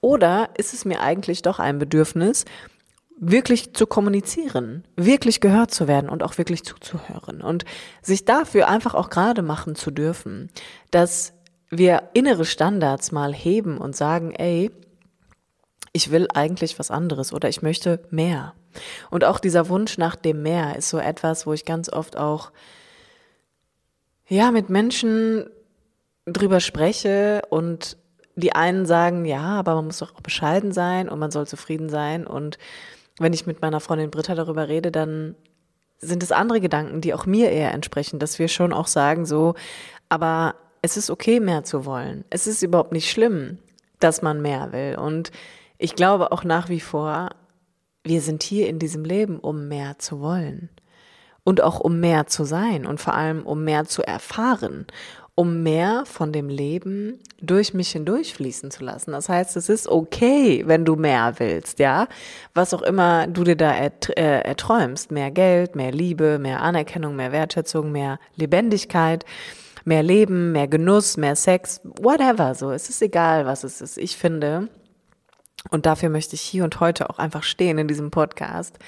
Oder 0.00 0.48
ist 0.56 0.72
es 0.72 0.86
mir 0.86 1.00
eigentlich 1.00 1.42
doch 1.42 1.58
ein 1.58 1.78
Bedürfnis, 1.78 2.44
wirklich 3.16 3.74
zu 3.74 3.86
kommunizieren, 3.86 4.84
wirklich 4.96 5.40
gehört 5.40 5.70
zu 5.70 5.86
werden 5.86 6.08
und 6.08 6.22
auch 6.22 6.36
wirklich 6.38 6.64
zuzuhören 6.64 7.42
und 7.42 7.64
sich 8.02 8.24
dafür 8.24 8.68
einfach 8.68 8.94
auch 8.94 9.08
gerade 9.08 9.42
machen 9.42 9.76
zu 9.76 9.90
dürfen, 9.90 10.50
dass 10.90 11.32
wir 11.70 12.10
innere 12.12 12.44
Standards 12.44 13.12
mal 13.12 13.32
heben 13.32 13.78
und 13.78 13.96
sagen, 13.96 14.32
ey, 14.32 14.70
ich 15.92 16.10
will 16.10 16.26
eigentlich 16.34 16.78
was 16.78 16.90
anderes 16.90 17.32
oder 17.32 17.48
ich 17.48 17.62
möchte 17.62 18.00
mehr. 18.10 18.54
Und 19.10 19.24
auch 19.24 19.38
dieser 19.38 19.68
Wunsch 19.68 19.96
nach 19.96 20.16
dem 20.16 20.42
Mehr 20.42 20.76
ist 20.76 20.90
so 20.90 20.98
etwas, 20.98 21.46
wo 21.46 21.52
ich 21.52 21.64
ganz 21.64 21.88
oft 21.88 22.16
auch, 22.16 22.50
ja, 24.26 24.50
mit 24.50 24.70
Menschen 24.70 25.48
drüber 26.26 26.58
spreche 26.60 27.42
und 27.50 27.96
die 28.34 28.54
einen 28.54 28.86
sagen, 28.86 29.24
ja, 29.24 29.42
aber 29.42 29.76
man 29.76 29.86
muss 29.86 29.98
doch 29.98 30.14
auch 30.14 30.20
bescheiden 30.20 30.72
sein 30.72 31.08
und 31.08 31.18
man 31.18 31.30
soll 31.30 31.46
zufrieden 31.46 31.88
sein 31.88 32.26
und 32.26 32.58
wenn 33.18 33.32
ich 33.32 33.46
mit 33.46 33.62
meiner 33.62 33.80
Freundin 33.80 34.10
Britta 34.10 34.34
darüber 34.34 34.68
rede, 34.68 34.90
dann 34.90 35.34
sind 35.98 36.22
es 36.22 36.32
andere 36.32 36.60
Gedanken, 36.60 37.00
die 37.00 37.14
auch 37.14 37.26
mir 37.26 37.50
eher 37.50 37.72
entsprechen, 37.72 38.18
dass 38.18 38.38
wir 38.38 38.48
schon 38.48 38.72
auch 38.72 38.86
sagen, 38.86 39.24
so, 39.24 39.54
aber 40.08 40.56
es 40.82 40.96
ist 40.96 41.10
okay, 41.10 41.40
mehr 41.40 41.64
zu 41.64 41.86
wollen. 41.86 42.24
Es 42.30 42.46
ist 42.46 42.62
überhaupt 42.62 42.92
nicht 42.92 43.10
schlimm, 43.10 43.58
dass 44.00 44.20
man 44.20 44.42
mehr 44.42 44.72
will. 44.72 44.96
Und 44.98 45.30
ich 45.78 45.94
glaube 45.94 46.32
auch 46.32 46.44
nach 46.44 46.68
wie 46.68 46.80
vor, 46.80 47.30
wir 48.02 48.20
sind 48.20 48.42
hier 48.42 48.68
in 48.68 48.78
diesem 48.78 49.04
Leben, 49.04 49.38
um 49.38 49.68
mehr 49.68 49.98
zu 49.98 50.20
wollen. 50.20 50.68
Und 51.42 51.62
auch 51.62 51.80
um 51.80 52.00
mehr 52.00 52.26
zu 52.26 52.44
sein 52.44 52.86
und 52.86 53.00
vor 53.00 53.14
allem 53.14 53.44
um 53.44 53.64
mehr 53.64 53.84
zu 53.84 54.02
erfahren 54.02 54.86
um 55.36 55.62
mehr 55.62 56.04
von 56.06 56.32
dem 56.32 56.48
Leben 56.48 57.18
durch 57.40 57.74
mich 57.74 57.90
hindurchfließen 57.90 58.70
zu 58.70 58.84
lassen. 58.84 59.12
Das 59.12 59.28
heißt, 59.28 59.56
es 59.56 59.68
ist 59.68 59.88
okay, 59.88 60.62
wenn 60.66 60.84
du 60.84 60.96
mehr 60.96 61.34
willst, 61.38 61.80
ja, 61.80 62.06
was 62.54 62.72
auch 62.72 62.82
immer 62.82 63.26
du 63.26 63.42
dir 63.44 63.56
da 63.56 63.74
äh, 63.74 63.90
erträumst, 64.42 65.10
mehr 65.10 65.30
Geld, 65.32 65.74
mehr 65.74 65.92
Liebe, 65.92 66.38
mehr 66.38 66.62
Anerkennung, 66.62 67.16
mehr 67.16 67.32
Wertschätzung, 67.32 67.90
mehr 67.92 68.18
Lebendigkeit, 68.36 69.24
mehr 69.84 70.02
Leben, 70.02 70.52
mehr 70.52 70.68
Genuss, 70.68 71.16
mehr 71.16 71.36
Sex, 71.36 71.80
whatever, 72.00 72.54
so, 72.54 72.70
es 72.70 72.88
ist 72.88 73.02
egal, 73.02 73.44
was 73.44 73.64
es 73.64 73.80
ist. 73.80 73.98
Ich 73.98 74.16
finde, 74.16 74.68
Und 75.70 75.86
dafür 75.86 76.10
möchte 76.10 76.34
ich 76.34 76.42
hier 76.42 76.64
und 76.64 76.80
heute 76.80 77.08
auch 77.10 77.18
einfach 77.18 77.42
stehen 77.42 77.78
in 77.78 77.88
diesem 77.88 78.10
Podcast. 78.10 78.78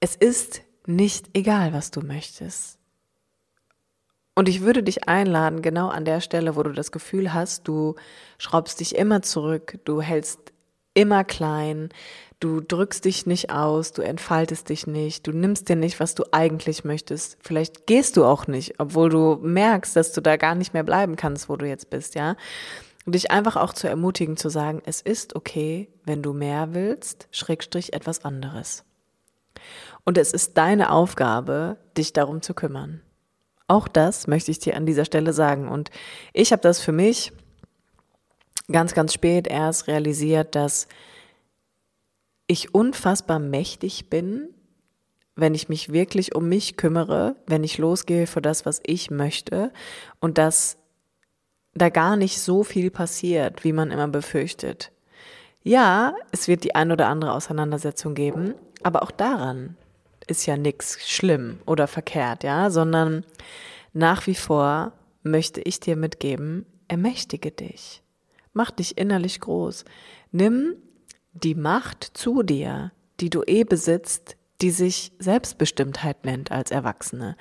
Es 0.00 0.16
ist 0.16 0.62
nicht 0.86 1.30
egal, 1.34 1.72
was 1.72 1.90
du 1.90 2.00
möchtest. 2.00 2.79
Und 4.40 4.48
ich 4.48 4.62
würde 4.62 4.82
dich 4.82 5.06
einladen, 5.06 5.60
genau 5.60 5.88
an 5.88 6.06
der 6.06 6.22
Stelle, 6.22 6.56
wo 6.56 6.62
du 6.62 6.72
das 6.72 6.92
Gefühl 6.92 7.34
hast, 7.34 7.68
du 7.68 7.96
schraubst 8.38 8.80
dich 8.80 8.94
immer 8.94 9.20
zurück, 9.20 9.78
du 9.84 10.00
hältst 10.00 10.54
immer 10.94 11.24
klein, 11.24 11.90
du 12.40 12.62
drückst 12.62 13.04
dich 13.04 13.26
nicht 13.26 13.50
aus, 13.50 13.92
du 13.92 14.00
entfaltest 14.00 14.70
dich 14.70 14.86
nicht, 14.86 15.26
du 15.26 15.32
nimmst 15.32 15.68
dir 15.68 15.76
nicht, 15.76 16.00
was 16.00 16.14
du 16.14 16.24
eigentlich 16.32 16.84
möchtest. 16.84 17.36
Vielleicht 17.42 17.86
gehst 17.86 18.16
du 18.16 18.24
auch 18.24 18.46
nicht, 18.46 18.80
obwohl 18.80 19.10
du 19.10 19.38
merkst, 19.42 19.94
dass 19.94 20.12
du 20.12 20.22
da 20.22 20.38
gar 20.38 20.54
nicht 20.54 20.72
mehr 20.72 20.84
bleiben 20.84 21.16
kannst, 21.16 21.50
wo 21.50 21.56
du 21.56 21.68
jetzt 21.68 21.90
bist, 21.90 22.14
ja. 22.14 22.34
Und 23.04 23.14
dich 23.16 23.30
einfach 23.30 23.56
auch 23.56 23.74
zu 23.74 23.90
ermutigen, 23.90 24.38
zu 24.38 24.48
sagen, 24.48 24.80
es 24.86 25.02
ist 25.02 25.36
okay, 25.36 25.90
wenn 26.04 26.22
du 26.22 26.32
mehr 26.32 26.72
willst, 26.72 27.28
Schrägstrich 27.30 27.92
etwas 27.92 28.24
anderes. 28.24 28.84
Und 30.06 30.16
es 30.16 30.32
ist 30.32 30.56
deine 30.56 30.92
Aufgabe, 30.92 31.76
dich 31.94 32.14
darum 32.14 32.40
zu 32.40 32.54
kümmern. 32.54 33.02
Auch 33.70 33.86
das 33.86 34.26
möchte 34.26 34.50
ich 34.50 34.58
dir 34.58 34.76
an 34.76 34.84
dieser 34.84 35.04
Stelle 35.04 35.32
sagen. 35.32 35.68
Und 35.68 35.92
ich 36.32 36.50
habe 36.50 36.60
das 36.60 36.80
für 36.80 36.90
mich 36.90 37.30
ganz, 38.68 38.94
ganz 38.94 39.14
spät 39.14 39.46
erst 39.46 39.86
realisiert, 39.86 40.56
dass 40.56 40.88
ich 42.48 42.74
unfassbar 42.74 43.38
mächtig 43.38 44.10
bin, 44.10 44.48
wenn 45.36 45.54
ich 45.54 45.68
mich 45.68 45.92
wirklich 45.92 46.34
um 46.34 46.48
mich 46.48 46.76
kümmere, 46.78 47.36
wenn 47.46 47.62
ich 47.62 47.78
losgehe 47.78 48.26
für 48.26 48.42
das, 48.42 48.66
was 48.66 48.80
ich 48.84 49.08
möchte 49.08 49.72
und 50.18 50.36
dass 50.36 50.76
da 51.72 51.90
gar 51.90 52.16
nicht 52.16 52.40
so 52.40 52.64
viel 52.64 52.90
passiert, 52.90 53.62
wie 53.62 53.72
man 53.72 53.92
immer 53.92 54.08
befürchtet. 54.08 54.90
Ja, 55.62 56.16
es 56.32 56.48
wird 56.48 56.64
die 56.64 56.74
ein 56.74 56.90
oder 56.90 57.06
andere 57.06 57.34
Auseinandersetzung 57.34 58.14
geben, 58.14 58.56
aber 58.82 59.04
auch 59.04 59.12
daran 59.12 59.76
ist 60.30 60.46
ja 60.46 60.56
nichts 60.56 61.08
schlimm 61.08 61.58
oder 61.66 61.86
verkehrt, 61.86 62.44
ja, 62.44 62.70
sondern 62.70 63.24
nach 63.92 64.26
wie 64.26 64.34
vor 64.34 64.92
möchte 65.22 65.60
ich 65.60 65.80
dir 65.80 65.96
mitgeben, 65.96 66.64
ermächtige 66.88 67.50
dich. 67.50 68.02
Mach 68.52 68.70
dich 68.70 68.98
innerlich 68.98 69.40
groß. 69.40 69.84
Nimm 70.32 70.76
die 71.32 71.54
Macht 71.54 72.04
zu 72.14 72.42
dir, 72.42 72.92
die 73.20 73.30
du 73.30 73.42
eh 73.46 73.64
besitzt, 73.64 74.36
die 74.60 74.70
sich 74.70 75.12
Selbstbestimmtheit 75.18 76.24
nennt 76.24 76.50
als 76.50 76.70
Erwachsene. 76.70 77.36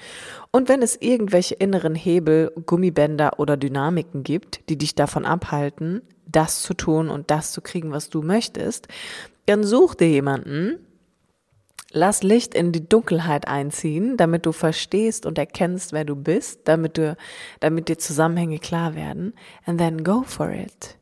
Und 0.52 0.69
wenn 0.69 0.82
es 0.82 0.95
irgendwelche 1.02 1.56
inneren 1.56 1.95
Hebel, 1.95 2.52
Gummibänder 2.65 3.39
oder 3.39 3.58
Dynamiken 3.58 4.23
gibt, 4.23 4.69
die 4.69 4.78
dich 4.78 4.95
davon 4.95 5.25
abhalten, 5.25 6.02
das 6.25 6.62
zu 6.62 6.73
tun 6.73 7.10
und 7.10 7.30
das 7.32 7.52
zu 7.52 7.62
kriegen, 7.62 7.91
was 7.91 8.10
du 8.10 8.21
möchtest, 8.21 8.88
dann 9.47 9.63
such 9.63 9.95
dir 9.95 10.10
jemanden, 10.10 10.80
Lass 11.91 12.21
Licht 12.21 12.54
in 12.54 12.71
die 12.71 12.88
Dunkelheit 12.88 13.47
einziehen, 13.47 14.15
damit 14.15 14.45
du 14.45 14.52
verstehst 14.52 15.25
und 15.25 15.38
erkennst, 15.39 15.91
wer 15.91 16.06
du 16.06 16.15
bist, 16.15 16.62
damit 16.65 16.97
du, 16.97 17.17
damit 17.60 17.89
dir 17.89 17.97
Zusammenhänge 17.97 18.60
klar 18.60 18.95
werden. 18.95 19.34
And 19.65 19.80
then 19.80 20.04
go 20.04 20.23
for 20.23 20.52
it. 20.52 20.97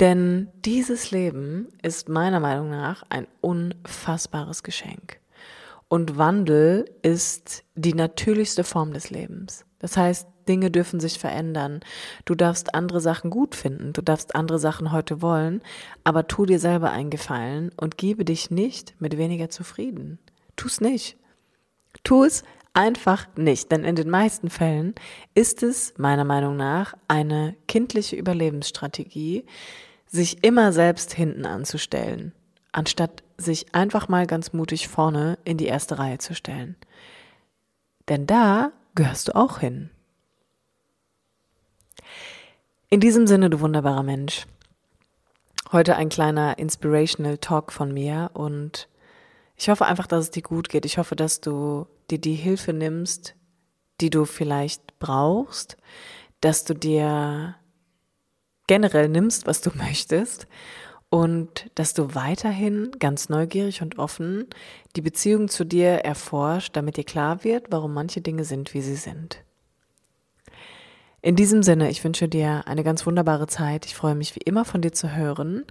Denn 0.00 0.48
dieses 0.64 1.10
Leben 1.12 1.68
ist 1.82 2.08
meiner 2.08 2.40
Meinung 2.40 2.68
nach 2.70 3.04
ein 3.08 3.26
unfassbares 3.40 4.62
Geschenk. 4.62 5.20
Und 5.88 6.18
Wandel 6.18 6.90
ist 7.02 7.64
die 7.74 7.94
natürlichste 7.94 8.64
Form 8.64 8.92
des 8.92 9.10
Lebens. 9.10 9.64
Das 9.78 9.96
heißt, 9.96 10.26
Dinge 10.48 10.70
dürfen 10.70 11.00
sich 11.00 11.18
verändern. 11.18 11.80
Du 12.24 12.34
darfst 12.34 12.74
andere 12.74 13.00
Sachen 13.00 13.30
gut 13.30 13.54
finden, 13.54 13.92
du 13.92 14.02
darfst 14.02 14.34
andere 14.34 14.58
Sachen 14.58 14.92
heute 14.92 15.22
wollen, 15.22 15.62
aber 16.04 16.26
tu 16.26 16.46
dir 16.46 16.58
selber 16.58 16.90
einen 16.90 17.10
Gefallen 17.10 17.70
und 17.76 17.98
gebe 17.98 18.24
dich 18.24 18.50
nicht 18.50 18.94
mit 19.00 19.16
weniger 19.18 19.50
zufrieden. 19.50 20.18
Tu 20.56 20.68
es 20.68 20.80
nicht. 20.80 21.16
Tu 22.02 22.24
es 22.24 22.44
einfach 22.74 23.28
nicht, 23.36 23.70
denn 23.72 23.84
in 23.84 23.96
den 23.96 24.10
meisten 24.10 24.50
Fällen 24.50 24.94
ist 25.34 25.62
es 25.62 25.94
meiner 25.96 26.24
Meinung 26.24 26.56
nach 26.56 26.94
eine 27.08 27.54
kindliche 27.68 28.16
Überlebensstrategie, 28.16 29.46
sich 30.06 30.44
immer 30.44 30.72
selbst 30.72 31.14
hinten 31.14 31.46
anzustellen, 31.46 32.32
anstatt 32.72 33.22
sich 33.38 33.74
einfach 33.74 34.08
mal 34.08 34.26
ganz 34.26 34.52
mutig 34.52 34.88
vorne 34.88 35.38
in 35.44 35.56
die 35.56 35.66
erste 35.66 35.98
Reihe 35.98 36.18
zu 36.18 36.34
stellen. 36.34 36.76
Denn 38.08 38.26
da 38.26 38.72
gehörst 38.94 39.28
du 39.28 39.36
auch 39.36 39.58
hin. 39.60 39.90
In 42.90 43.00
diesem 43.00 43.26
Sinne, 43.26 43.50
du 43.50 43.60
wunderbarer 43.60 44.02
Mensch. 44.02 44.46
Heute 45.72 45.96
ein 45.96 46.10
kleiner 46.10 46.58
Inspirational 46.58 47.38
Talk 47.38 47.72
von 47.72 47.92
mir 47.92 48.30
und 48.34 48.88
ich 49.56 49.68
hoffe 49.68 49.86
einfach, 49.86 50.06
dass 50.06 50.24
es 50.24 50.30
dir 50.30 50.42
gut 50.42 50.68
geht. 50.68 50.84
Ich 50.84 50.98
hoffe, 50.98 51.16
dass 51.16 51.40
du 51.40 51.86
dir 52.10 52.18
die 52.18 52.34
Hilfe 52.34 52.72
nimmst, 52.72 53.34
die 54.00 54.10
du 54.10 54.26
vielleicht 54.26 54.98
brauchst, 54.98 55.76
dass 56.40 56.64
du 56.64 56.74
dir 56.74 57.56
generell 58.66 59.08
nimmst, 59.08 59.46
was 59.46 59.60
du 59.60 59.70
möchtest 59.74 60.46
und 61.08 61.70
dass 61.74 61.94
du 61.94 62.14
weiterhin 62.14 62.92
ganz 62.98 63.28
neugierig 63.28 63.82
und 63.82 63.98
offen 63.98 64.46
die 64.94 65.02
Beziehung 65.02 65.48
zu 65.48 65.64
dir 65.64 66.04
erforscht, 66.04 66.76
damit 66.76 66.96
dir 66.96 67.04
klar 67.04 67.44
wird, 67.44 67.68
warum 67.70 67.94
manche 67.94 68.20
Dinge 68.20 68.44
sind, 68.44 68.74
wie 68.74 68.82
sie 68.82 68.96
sind. 68.96 69.43
In 71.24 71.36
diesem 71.36 71.62
Sinne, 71.62 71.88
ich 71.88 72.04
wünsche 72.04 72.28
dir 72.28 72.64
eine 72.66 72.84
ganz 72.84 73.06
wunderbare 73.06 73.46
Zeit. 73.46 73.86
Ich 73.86 73.94
freue 73.94 74.14
mich 74.14 74.36
wie 74.36 74.42
immer 74.44 74.66
von 74.66 74.82
dir 74.82 74.92
zu 74.92 75.16
hören. 75.16 75.64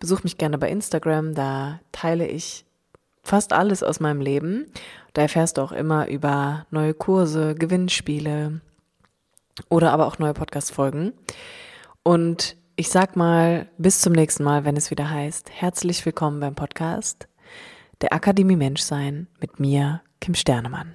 Besuch 0.00 0.24
mich 0.24 0.38
gerne 0.38 0.56
bei 0.56 0.70
Instagram, 0.70 1.34
da 1.34 1.78
teile 1.92 2.26
ich 2.26 2.64
fast 3.22 3.52
alles 3.52 3.82
aus 3.82 4.00
meinem 4.00 4.22
Leben. 4.22 4.64
Da 5.12 5.20
erfährst 5.20 5.58
du 5.58 5.60
auch 5.60 5.72
immer 5.72 6.08
über 6.08 6.64
neue 6.70 6.94
Kurse, 6.94 7.54
Gewinnspiele 7.54 8.62
oder 9.68 9.92
aber 9.92 10.06
auch 10.06 10.18
neue 10.18 10.32
Podcast-Folgen. 10.32 11.12
Und 12.02 12.56
ich 12.74 12.88
sag 12.88 13.14
mal, 13.14 13.68
bis 13.76 14.00
zum 14.00 14.14
nächsten 14.14 14.42
Mal, 14.42 14.64
wenn 14.64 14.78
es 14.78 14.90
wieder 14.90 15.10
heißt, 15.10 15.50
herzlich 15.50 16.06
willkommen 16.06 16.40
beim 16.40 16.54
Podcast 16.54 17.28
der 18.00 18.14
Akademie 18.14 18.56
Menschsein 18.56 19.26
mit 19.38 19.60
mir, 19.60 20.00
Kim 20.22 20.34
Sternemann. 20.34 20.94